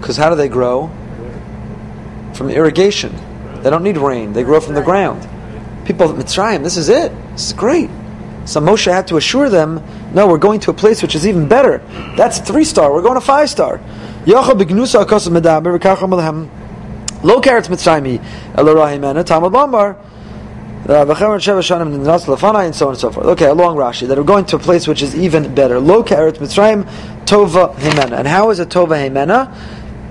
[0.00, 0.92] Because how do they grow?
[2.34, 3.12] From irrigation.
[3.62, 4.32] They don't need rain.
[4.32, 5.28] They grow from the ground.
[5.86, 7.10] People Mitzrayim, this is it.
[7.32, 7.90] This is great.
[8.46, 9.82] So Moshe had to assure them,
[10.14, 11.78] no, we're going to a place which is even better.
[12.16, 12.92] That's three star.
[12.92, 13.80] We're going to five star.
[14.26, 14.42] Lo
[17.40, 18.18] karetz Mitzrayim
[18.54, 19.96] elorahimena tamad lambar
[20.88, 23.26] and so on and so forth.
[23.26, 25.80] Okay, a long Rashi that are going to a place which is even better.
[25.80, 26.84] Lo Eretz Mitzrayim
[27.24, 28.18] Tova Himena.
[28.18, 29.52] And how is it Tova Himena?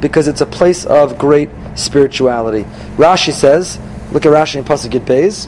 [0.01, 2.63] Because it's a place of great spirituality.
[2.97, 3.79] Rashi says,
[4.11, 5.47] look at Rashi in Pasuk Git Beis.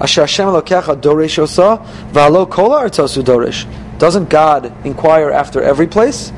[0.00, 1.78] Asher Hashem Elokecha Doresh Osa
[2.12, 3.66] V'alo Kola Artosu Doresh.
[3.98, 6.30] Doesn't God inquire after every place?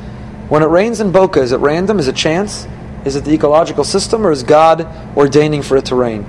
[0.48, 1.98] When it rains in Boca, is it random?
[1.98, 2.66] Is it chance?
[3.04, 4.86] Is it the ecological system, or is God
[5.16, 6.26] ordaining for it to rain?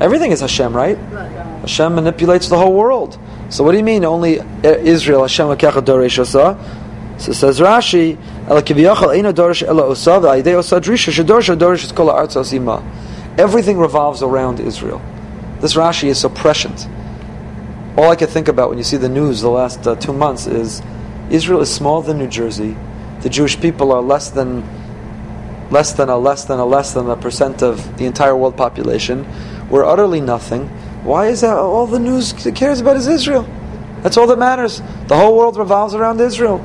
[0.00, 0.96] Everything is Hashem, right?
[0.96, 3.18] Hashem manipulates the whole world.
[3.50, 6.56] So what do you mean only Israel Hashem lekecha doresh osa?
[7.18, 8.16] So says Rashi,
[8.46, 12.82] ela kiviyachal eina doresh ela osa v'ayidei osa drisha shedoresh doresh kol ha'artzos ima.
[13.38, 15.00] Everything revolves around Israel.
[15.60, 16.88] This Rashi is so prescient.
[17.96, 20.48] All I can think about when you see the news the last uh, two months
[20.48, 20.82] is
[21.30, 22.76] Israel is smaller than New Jersey.
[23.20, 24.64] The Jewish people are less than
[25.70, 29.24] less than a less than a less than a percent of the entire world population.
[29.68, 30.66] We're utterly nothing.
[31.04, 33.42] Why is that all the news cares about is Israel?
[34.02, 34.80] That's all that matters.
[35.06, 36.64] The whole world revolves around Israel.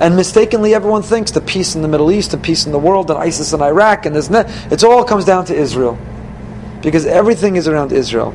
[0.00, 3.10] And mistakenly, everyone thinks the peace in the Middle East, and peace in the world,
[3.10, 5.98] and ISIS in Iraq, and this, it all comes down to Israel.
[6.82, 8.32] Because everything is around Israel.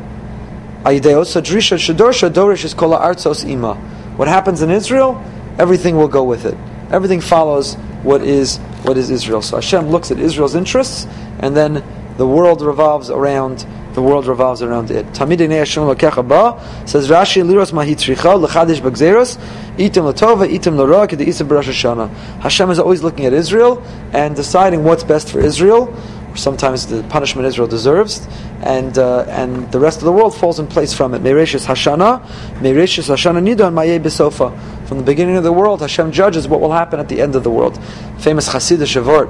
[4.16, 5.24] What happens in Israel,
[5.58, 6.58] everything will go with it.
[6.92, 9.42] Everything follows what is what is Israel.
[9.42, 11.08] So Hashem looks at Israel's interests,
[11.40, 11.82] and then
[12.18, 15.06] the world revolves around the world revolves around it.
[15.08, 19.38] Tamid Hashem Lokecha Ba says Rashi Liros Mahitricha Lechadish Bagzeros
[19.78, 22.10] Itim Latova Itim Lara Kedi Isa B'Rosh.
[22.42, 25.96] Hashem is always looking at Israel and deciding what's best for Israel.
[26.36, 28.28] Sometimes the punishment Israel deserves,
[28.64, 31.22] and uh, and the rest of the world falls in place from it.
[31.22, 32.26] Meireshis Hashana,
[32.56, 34.88] Meireshis Hashana Nidon Mayeh Besofa.
[34.88, 37.44] From the beginning of the world, Hashem judges what will happen at the end of
[37.44, 37.80] the world.
[38.18, 39.30] Famous Hasidic Shavort,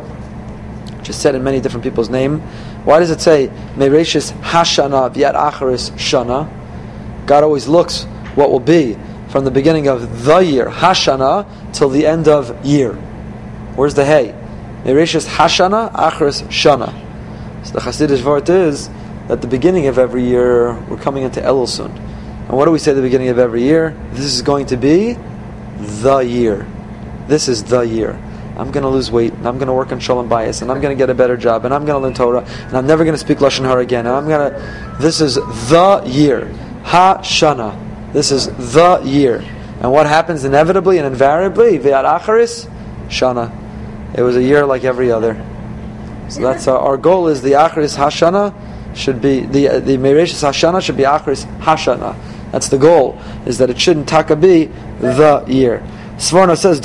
[1.04, 2.40] which is said in many different people's name.
[2.86, 6.48] Why does it say Mereshis Hashana Vyat Acharis Shana?
[7.28, 8.98] God always looks what will be
[9.28, 12.94] from the beginning of the year Hashana till the end of year.
[13.76, 14.34] Where's the hay?
[14.86, 16.94] Mereshis Hashana Acharis Shana.
[17.66, 18.90] So the Hasidic Vart is
[19.28, 21.92] that the beginning of every year we're coming into Elul soon.
[21.92, 23.94] And what do we say at the beginning of every year?
[24.14, 25.18] This is going to be
[25.78, 26.66] the year.
[27.28, 28.18] This is the year.
[28.56, 30.80] I'm going to lose weight, and I'm going to work on shalom bias, and I'm
[30.80, 33.04] going to get a better job, and I'm going to learn Torah, and I'm never
[33.04, 34.06] going to speak lashon hara again.
[34.06, 34.98] And I'm going to.
[35.00, 36.48] This is the year,
[36.84, 38.14] Ha Shana.
[38.14, 39.44] This is the year,
[39.82, 41.80] and what happens inevitably and invariably?
[41.80, 42.70] V'ad acharis
[43.08, 43.52] Shana.
[44.16, 45.34] It was a year like every other.
[46.30, 47.28] So that's our, our goal.
[47.28, 48.54] Is the acharis Hashana
[48.96, 52.16] should be the the Mereshis Hashana should be acharis Hashana.
[52.52, 53.20] That's the goal.
[53.48, 54.66] Is that it shouldn't taka be
[55.00, 55.84] the year.
[56.24, 56.80] Sforno says,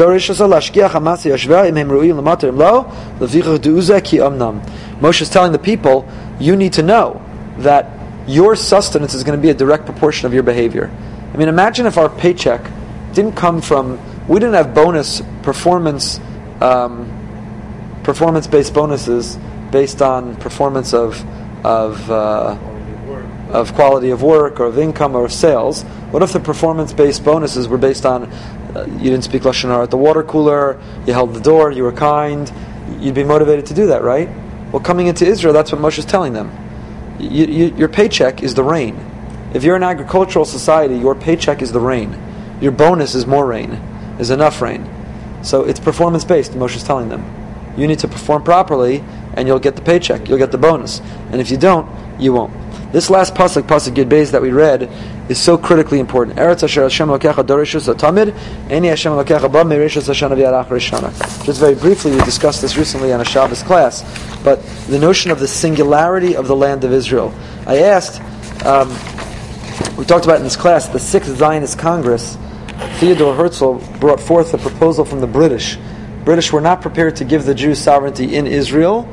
[5.00, 6.08] Moshe is telling the people,
[6.40, 7.22] you need to know
[7.58, 7.88] that
[8.26, 10.90] your sustenance is going to be a direct proportion of your behavior.
[11.32, 12.68] I mean, imagine if our paycheck
[13.12, 16.18] didn't come from, we didn't have bonus performance,
[16.60, 17.06] um,
[18.02, 19.38] performance-based bonuses
[19.70, 21.24] based on performance of,
[21.64, 22.58] of, uh,
[23.50, 25.84] of quality of work or of income or of sales.
[26.10, 28.30] What if the performance-based bonuses were based on
[28.74, 31.82] uh, you didn't speak lashon hara at the water cooler, you held the door, you
[31.82, 32.52] were kind,
[33.00, 34.28] you'd be motivated to do that, right?
[34.72, 36.50] Well, coming into Israel, that's what Moshe is telling them.
[37.18, 38.98] You, you, your paycheck is the rain.
[39.54, 42.16] If you're an agricultural society, your paycheck is the rain.
[42.60, 43.72] Your bonus is more rain,
[44.18, 44.88] is enough rain.
[45.42, 46.52] So it's performance based.
[46.52, 47.24] Moshe is telling them,
[47.76, 49.02] you need to perform properly,
[49.34, 51.00] and you'll get the paycheck, you'll get the bonus.
[51.30, 51.88] And if you don't,
[52.20, 52.52] you won't.
[52.92, 54.90] This last pasuk, pasuk Yud Beis that we read,
[55.28, 56.36] is so critically important.
[56.38, 58.32] Eretz Asher Hashem Lokecha Dorishus Atamid,
[58.68, 61.44] Eni Hashem Lokecha Ba Aviyad Rishana.
[61.44, 64.02] Just very briefly, we discussed this recently on a Shabbos class,
[64.42, 67.34] but the notion of the singularity of the land of Israel.
[67.66, 68.20] I asked,
[68.64, 68.88] um,
[69.96, 72.36] we talked about in this class, the Sixth Zionist Congress,
[72.98, 75.76] Theodore Herzl brought forth a proposal from the British.
[76.24, 79.08] British were not prepared to give the Jews sovereignty in Israel,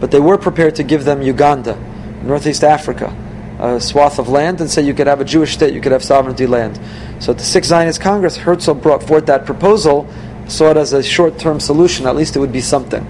[0.00, 1.76] but they were prepared to give them Uganda
[2.22, 3.14] Northeast Africa,
[3.58, 6.04] a swath of land, and say you could have a Jewish state, you could have
[6.04, 6.78] sovereignty land.
[7.20, 10.08] So the Sixth Zionist Congress, Herzl brought forth that proposal,
[10.46, 12.06] saw it as a short-term solution.
[12.06, 13.06] At least it would be something.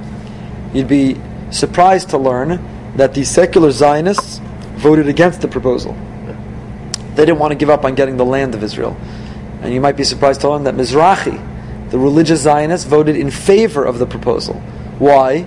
[0.72, 1.20] You'd be
[1.50, 2.60] surprised to learn
[2.96, 4.40] that the secular Zionists
[4.76, 5.96] voted against the proposal.
[7.14, 8.96] They didn't want to give up on getting the land of Israel.
[9.60, 13.84] And you might be surprised to learn that Mizrahi, the religious Zionists, voted in favor
[13.84, 14.54] of the proposal.
[14.98, 15.42] Why?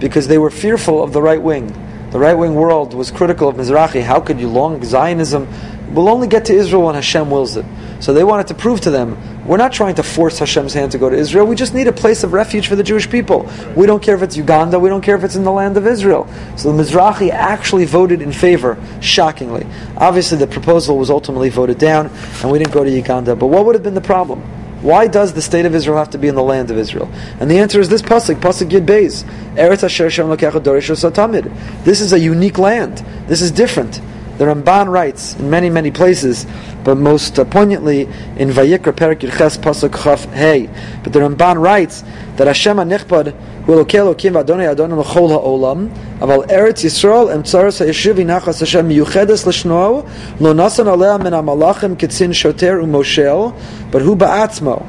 [0.00, 1.72] Because they were fearful of the right wing
[2.14, 4.00] the right wing world was critical of Mizrahi.
[4.00, 5.48] How could you long Zionism
[5.94, 7.64] We'll only get to Israel when Hashem wills it?
[8.00, 10.98] So they wanted to prove to them, we're not trying to force Hashem's hand to
[10.98, 11.46] go to Israel.
[11.46, 13.48] We just need a place of refuge for the Jewish people.
[13.76, 14.80] We don't care if it's Uganda.
[14.80, 16.26] We don't care if it's in the land of Israel.
[16.56, 19.66] So the Mizrahi actually voted in favor, shockingly.
[19.96, 22.10] Obviously, the proposal was ultimately voted down,
[22.42, 23.36] and we didn't go to Uganda.
[23.36, 24.42] But what would have been the problem?
[24.84, 27.10] Why does the state of Israel have to be in the land of Israel?
[27.40, 29.24] And the answer is this pasuk, pasuk Yud Beis.
[29.54, 31.84] Eretz Asher Shem Tamid.
[31.84, 32.98] This is a unique land.
[33.26, 34.02] This is different.
[34.36, 36.44] The Ramban writes in many, many places,
[36.84, 38.02] but most poignantly
[38.36, 40.68] in Vayikra Perak Yirches Pasuk Chaf Hey.
[41.02, 42.04] But the Ramban writes
[42.36, 43.32] that Hashem HaNichpad
[43.64, 48.88] hu Elokei Elokim v'Adonai Adonai l'chol ha'olam aval Eretz Yisrael em tzaras ha'yeshiv inachas Hashem
[48.88, 53.54] miyuchedes l'shnoa lo nasan alea min ha'malachim kitzin shoter u'moshel
[53.90, 54.84] but hu ba'atzmo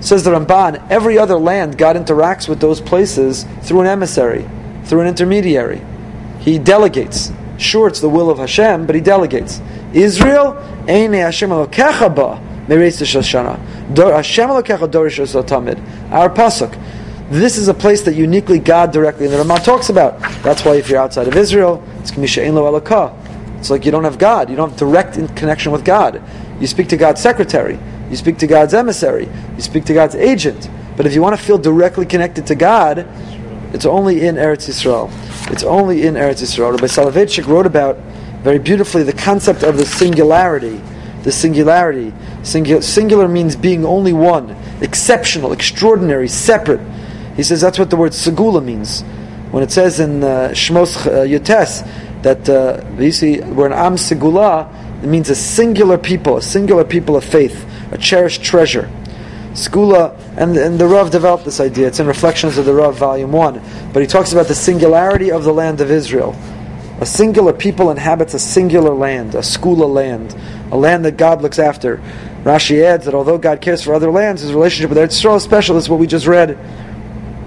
[0.00, 4.48] Says the Ramban, every other land God interacts with those places through an emissary,
[4.84, 5.82] through an intermediary.
[6.38, 7.30] He delegates.
[7.58, 9.60] Sure, it's the will of Hashem, but he delegates.
[9.92, 10.56] Israel,
[10.88, 12.40] Ein Hashem Elokecha ba,
[12.70, 12.76] Our
[16.30, 16.78] pasuk.
[17.30, 20.20] This is a place that uniquely God directly, and the Ramah talks about.
[20.42, 22.76] That's why if you're outside of Israel, it's Kamisha Ein Lo.
[23.58, 24.50] It's like you don't have God.
[24.50, 26.22] You don't have direct connection with God.
[26.60, 27.78] You speak to God's secretary.
[28.08, 29.28] You speak to God's emissary.
[29.56, 30.68] You speak to God's agent.
[30.96, 33.06] But if you want to feel directly connected to God,
[33.72, 35.10] it's only in Eretz Yisrael.
[35.50, 36.72] It's only in Eretz Yisrael.
[36.72, 37.96] Rabbi Soloveitchik wrote about
[38.42, 40.80] very beautifully the concept of the singularity.
[41.22, 42.12] The singularity.
[42.42, 46.80] Singu- singular means being only one, exceptional, extraordinary, separate.
[47.36, 49.02] He says that's what the word segula means.
[49.50, 51.86] When it says in uh, Shmos uh, Yotes,
[52.22, 56.84] that uh, you see, we're an Am Segula, it means a singular people, a singular
[56.84, 58.90] people of faith, a cherished treasure.
[59.52, 61.88] Skula, and, and the Rav developed this idea.
[61.88, 63.60] It's in Reflections of the Rav, Volume 1.
[63.92, 66.36] But he talks about the singularity of the land of Israel.
[67.00, 70.36] A singular people inhabits a singular land, a skula land,
[70.70, 71.96] a land that God looks after.
[72.44, 75.42] Rashi adds that although God cares for other lands, his relationship with Eretz Yisrael is
[75.42, 75.76] special.
[75.76, 76.58] This is what we just read.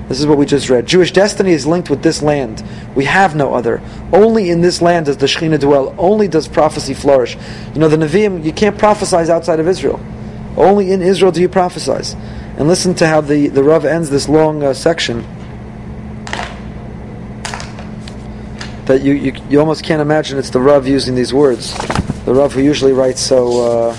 [0.10, 0.88] This is what we just read.
[0.88, 2.64] Jewish destiny is linked with this land.
[2.96, 3.82] We have no other.
[4.12, 5.96] Only in this land does the Shekhinah dwell.
[6.00, 7.38] Only does prophecy flourish.
[7.74, 10.04] You know, the Nevi'im, you can't prophesy outside of Israel.
[10.58, 12.18] Only in Israel do you prophesy.
[12.58, 15.26] And listen to how the, the Rav ends this long uh, section.
[18.86, 21.74] That you, you, you almost can't imagine it's the Rav using these words.
[22.26, 23.62] The Rav who usually writes so.
[23.62, 23.94] Uh,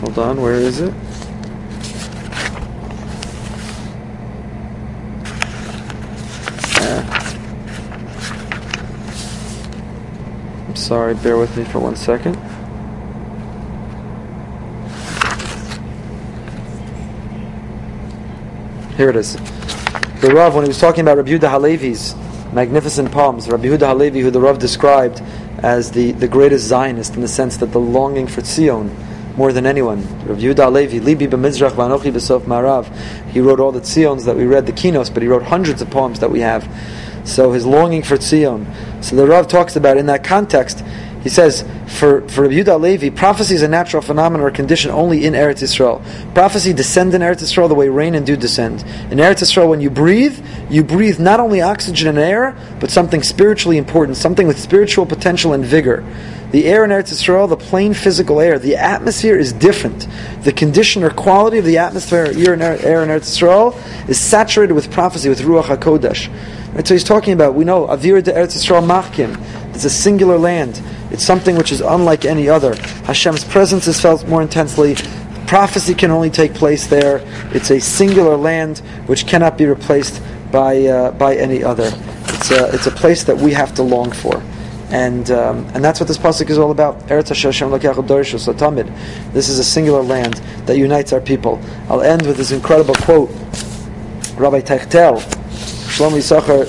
[0.00, 0.92] hold on, where is it?
[6.76, 7.36] Yeah.
[10.68, 12.36] I'm sorry, bear with me for one second.
[18.96, 19.38] Here it is.
[20.20, 22.14] The Rav, when he was talking about Rabbi Yehuda Halevi's
[22.52, 25.22] magnificent poems, Rabbi Yehuda Halevi, who the Rav described
[25.62, 28.94] as the, the greatest Zionist in the sense that the longing for Tzion
[29.38, 30.02] more than anyone.
[30.26, 32.94] Rabbi Yehuda Halevi, Libi b'mizrach v'anochi b'sof marav.
[33.28, 35.88] He wrote all the Tzions that we read, the Kinos, but he wrote hundreds of
[35.88, 36.68] poems that we have.
[37.24, 38.66] So his longing for Tzion.
[39.02, 40.84] So the Rav talks about in that context.
[41.22, 45.26] He says, for, for Rabbi Yehuda Levi, prophecy is a natural phenomenon or condition only
[45.26, 46.02] in Eretz Yisrael.
[46.34, 48.82] Prophecy descends in Eretz Yisrael the way rain and dew descend.
[49.10, 53.22] In Eretz Yisrael, when you breathe, you breathe not only oxygen and air, but something
[53.22, 56.04] spiritually important, something with spiritual potential and vigor.
[56.52, 60.08] The air in Eretz Yisrael, the plain physical air, the atmosphere is different.
[60.42, 65.28] The condition or quality of the atmosphere, air in Eretz Yisrael, is saturated with prophecy,
[65.28, 66.74] with Ruach HaKodesh.
[66.74, 69.38] Right, so he's talking about, we know, Avir de Eretz Yisrael Machkim.
[69.74, 70.80] It's a singular land.
[71.10, 72.74] It's something which is unlike any other.
[73.04, 74.96] Hashem's presence is felt more intensely.
[75.46, 77.20] Prophecy can only take place there.
[77.52, 81.90] It's a singular land which cannot be replaced by, uh, by any other.
[82.28, 84.42] It's a, it's a place that we have to long for.
[84.90, 86.98] And, um, and that's what this pasuk is all about.
[87.06, 89.32] Eretz Hashem Tamid.
[89.32, 90.34] This is a singular land
[90.66, 91.60] that unites our people.
[91.88, 93.30] I'll end with this incredible quote.
[94.36, 95.20] Rabbi Teichtel,
[95.90, 96.66] Shlomo Yisachar,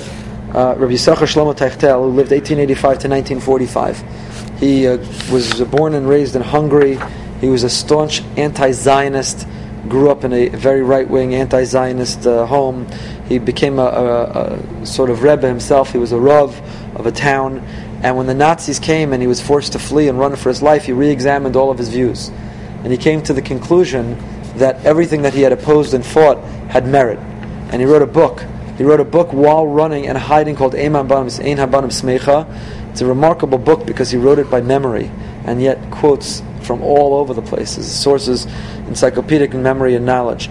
[0.54, 4.31] uh, Rabbi Yisachar Shlomo Teichtel, who lived 1885 to 1945.
[4.62, 4.98] He uh,
[5.32, 6.96] was born and raised in Hungary.
[7.40, 9.44] He was a staunch anti-Zionist.
[9.88, 12.86] Grew up in a very right-wing anti-Zionist uh, home.
[13.28, 15.90] He became a, a, a, sort of rebbe himself.
[15.90, 16.56] He was a rav
[16.94, 17.58] of a town.
[18.04, 20.62] And when the Nazis came and he was forced to flee and run for his
[20.62, 22.28] life, he re-examined all of his views,
[22.84, 24.16] and he came to the conclusion
[24.58, 26.38] that everything that he had opposed and fought
[26.70, 27.18] had merit.
[27.72, 28.44] And he wrote a book
[28.82, 31.28] he wrote a book while running and hiding called Ein Habanim
[31.90, 32.46] Smecha.
[32.92, 35.10] It's a remarkable book because he wrote it by memory
[35.44, 38.46] and yet quotes from all over the places, sources,
[38.86, 40.48] encyclopedic memory and knowledge.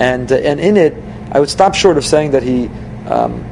[0.00, 0.94] And, uh, and in it,
[1.30, 2.68] I would stop short of saying that he
[3.06, 3.44] um,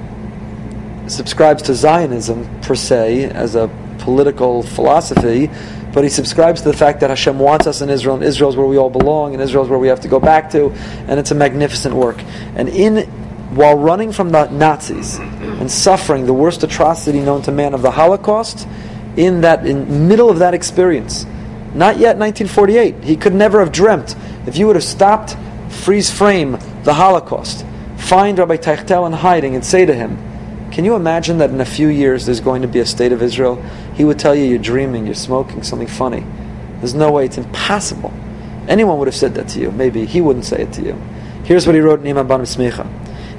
[1.07, 5.51] subscribes to Zionism per se as a political philosophy,
[5.93, 8.57] but he subscribes to the fact that Hashem wants us in Israel, and Israel is
[8.57, 10.71] where we all belong, and Israel is where we have to go back to,
[11.09, 12.23] and it's a magnificent work.
[12.55, 13.20] And in
[13.55, 17.91] while running from the Nazis and suffering the worst atrocity known to man of the
[17.91, 18.67] Holocaust,
[19.17, 21.27] in that in middle of that experience,
[21.75, 24.15] not yet 1948, he could never have dreamt
[24.47, 25.37] if you would have stopped,
[25.69, 27.65] freeze frame the Holocaust,
[27.97, 30.17] find Rabbi Teichtel in hiding, and say to him,
[30.71, 33.23] "Can you imagine that in a few years there's going to be a state of
[33.23, 33.59] Israel?"
[33.95, 36.25] He would tell you, "You're dreaming, you're smoking something funny.
[36.79, 38.13] There's no way, it's impossible."
[38.69, 39.73] Anyone would have said that to you.
[39.73, 40.95] Maybe he wouldn't say it to you.
[41.43, 42.87] Here's what he wrote in Imam Banim Smicha.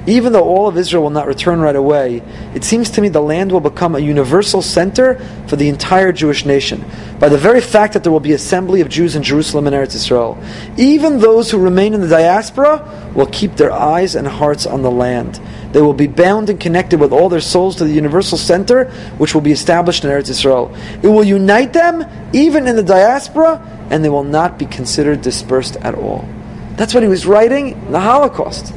[0.06, 2.22] Even though all of Israel will not return right away,
[2.54, 5.14] it seems to me the land will become a universal center
[5.46, 6.84] for the entire Jewish nation
[7.20, 9.94] by the very fact that there will be assembly of Jews in Jerusalem and Eretz
[9.94, 10.42] Israel.
[10.76, 14.90] Even those who remain in the diaspora will keep their eyes and hearts on the
[14.90, 15.40] land.
[15.70, 18.86] They will be bound and connected with all their souls to the universal center
[19.18, 20.74] which will be established in Eretz Israel.
[21.00, 25.76] It will unite them even in the diaspora and they will not be considered dispersed
[25.76, 26.28] at all.
[26.76, 28.74] That's what he was writing in the Holocaust.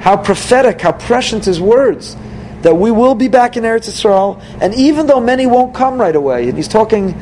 [0.00, 2.16] How prophetic, how prescient his words.
[2.62, 6.16] That we will be back in Eretz Yisrael, and even though many won't come right
[6.16, 7.14] away, and he's talking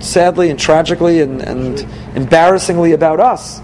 [0.00, 3.60] sadly and tragically and, and embarrassingly about us,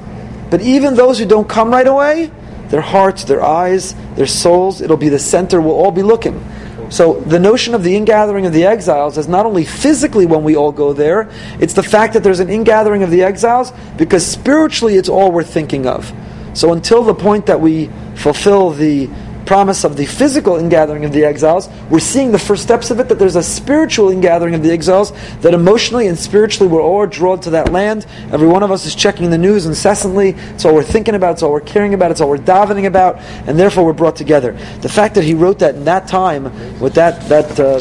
[0.50, 2.30] but even those who don't come right away,
[2.68, 6.42] their hearts, their eyes, their souls, it'll be the center, we'll all be looking.
[6.90, 10.56] So the notion of the ingathering of the exiles is not only physically when we
[10.56, 14.96] all go there, it's the fact that there's an ingathering of the exiles because spiritually
[14.96, 16.10] it's all we're thinking of.
[16.58, 19.08] So until the point that we fulfill the
[19.46, 23.08] promise of the physical ingathering of the exiles, we're seeing the first steps of it,
[23.10, 27.38] that there's a spiritual ingathering of the exiles, that emotionally and spiritually we're all drawn
[27.38, 28.06] to that land.
[28.32, 30.30] Every one of us is checking the news incessantly.
[30.30, 33.18] It's all we're thinking about, it's all we're caring about, it's all we're davening about,
[33.46, 34.50] and therefore we're brought together.
[34.80, 36.42] The fact that he wrote that in that time,
[36.80, 37.78] with that, that uh,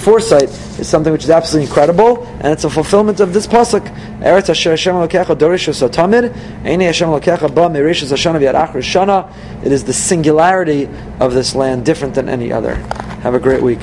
[0.00, 0.48] foresight
[0.78, 3.86] is something which is absolutely incredible, and it's a fulfillment of this pasuk.
[4.20, 7.10] Eretz Asher Hashem Eini Hashem
[7.54, 7.70] Ba
[9.64, 10.88] It is the singularity
[11.20, 12.74] of this land, different than any other.
[13.22, 13.80] Have a great week.